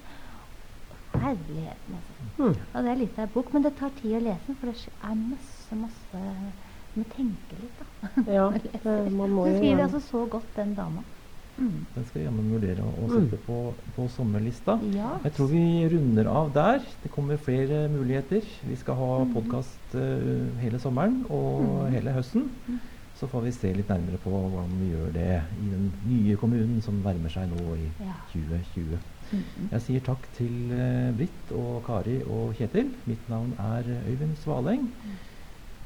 Herligheten, 1.13 1.95
altså. 1.95 2.13
Mm. 2.37 2.55
Og 2.73 2.83
det 2.83 2.91
er 2.91 2.97
litt 2.97 3.19
av 3.19 3.27
en 3.27 3.33
bok, 3.35 3.51
men 3.53 3.63
det 3.63 3.75
tar 3.77 3.91
tid 3.99 4.15
å 4.17 4.21
lese 4.23 4.47
den, 4.47 4.57
for 4.57 4.71
det 4.71 4.89
er 4.89 5.19
masse, 5.19 5.75
masse 5.77 6.23
Du 6.93 6.99
må 7.01 7.05
tenke 7.09 7.59
litt, 7.59 7.77
da. 7.77 8.09
Ja, 8.33 8.47
man 9.19 9.29
må 9.29 9.45
Hun 9.45 9.59
skriver 9.59 9.85
altså 9.85 10.01
så 10.01 10.25
godt, 10.25 10.49
den 10.57 10.73
dama. 10.77 11.05
Mm. 11.57 11.85
Den 11.95 12.05
skal 12.05 12.21
vi 12.21 12.25
jammen 12.25 12.51
vurdere 12.53 12.85
å, 12.85 13.07
Mm. 13.07 13.13
sette 13.13 13.37
på, 13.45 13.57
på 13.95 14.07
sommerlista. 14.09 14.79
Ja. 14.93 15.19
Jeg 15.23 15.33
tror 15.33 15.51
vi 15.51 15.65
runder 15.93 16.29
av 16.31 16.53
der. 16.53 16.79
Det 17.03 17.11
kommer 17.11 17.37
flere 17.37 17.87
muligheter. 17.89 18.41
Vi 18.65 18.75
skal 18.75 18.95
ha 18.95 19.11
mm. 19.23 19.33
podkast 19.33 19.95
hele 20.63 20.79
sommeren 20.79 21.21
og 21.29 21.61
mm. 21.61 21.93
hele 21.93 22.15
høsten. 22.17 22.49
Mhm. 22.67 22.81
Så 23.13 23.27
får 23.29 23.43
vi 23.45 23.51
se 23.53 23.69
litt 23.77 23.91
nærmere 23.91 24.17
på 24.17 24.31
hvordan 24.33 24.71
vi 24.79 24.87
gjør 24.89 25.11
det 25.13 25.33
i 25.61 25.67
den 25.69 25.91
nye 26.09 26.35
kommunen 26.41 26.81
som 26.81 26.97
nærmer 27.05 27.29
seg 27.29 27.45
nå 27.51 27.75
i 27.77 27.85
Ja. 28.01 28.15
2020. 28.31 28.97
Mm. 29.31 29.43
Jeg 29.71 29.81
sier 29.85 30.01
takk 30.05 30.25
til 30.33 30.73
uh, 30.73 31.11
Britt 31.15 31.53
og 31.53 31.83
Kari 31.85 32.17
og 32.25 32.55
Kjetil. 32.57 32.89
Mitt 33.05 33.29
navn 33.29 33.53
er 33.61 33.85
eh, 33.85 34.09
Øyvind 34.11 34.35
Svaleng. 34.41 34.89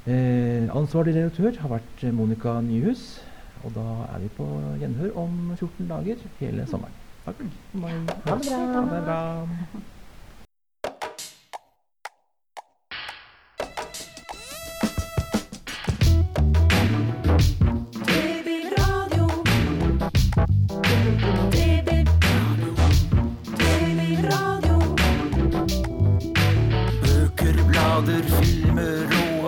Eh, 0.08 0.68
ansvarlig 0.72 1.18
redaktør 1.18 1.60
har 1.60 1.70
vært 1.76 2.04
eh, 2.08 2.14
Monica 2.16 2.62
Nyhus. 2.64 3.20
Og 3.64 3.76
da 3.76 3.86
er 4.14 4.20
vi 4.24 4.28
på 4.38 4.48
gjenhør 4.80 5.18
om 5.24 5.52
14 5.56 5.88
dager 5.90 6.16
hele 6.40 6.68
sommeren. 6.70 6.94
Takk. 7.26 7.36
Ha 7.74 7.88
det 8.36 8.50
bra. 8.50 8.58
Ha 8.74 8.82
det 8.96 9.04
bra. 9.06 9.20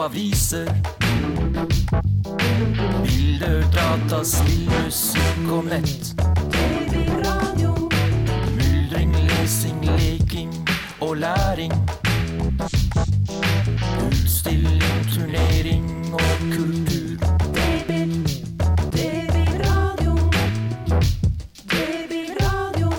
Aviser. 0.10 0.66
Spill, 4.08 4.70
musikk 4.84 5.52
og 5.52 5.66
nett. 5.66 6.14
Babyradio. 6.52 7.90
Myldring, 8.56 9.16
lesing, 9.16 9.86
leking 9.86 10.54
og 11.02 11.18
læring. 11.18 11.74
Utstilling, 14.08 14.82
turnering 15.14 16.14
og 16.14 16.20
kultur. 16.56 17.18
TV-radio. 18.92 20.16
TV-radio. 21.70 22.92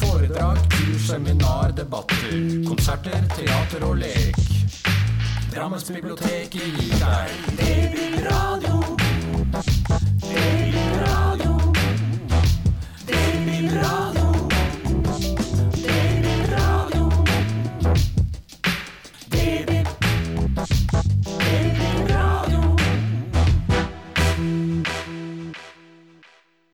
Foredrag, 0.00 0.56
kurs, 0.70 1.00
seminar, 1.00 1.70
debatter. 1.70 2.64
Konserter, 2.68 3.22
teater 3.36 3.86
og 3.86 3.96
lek. 3.96 4.36
Drammensbiblioteket 5.54 6.52
gir 6.52 6.98
deg 7.00 7.28
babyradio. 7.56 8.16
Babyradio. 8.16 8.75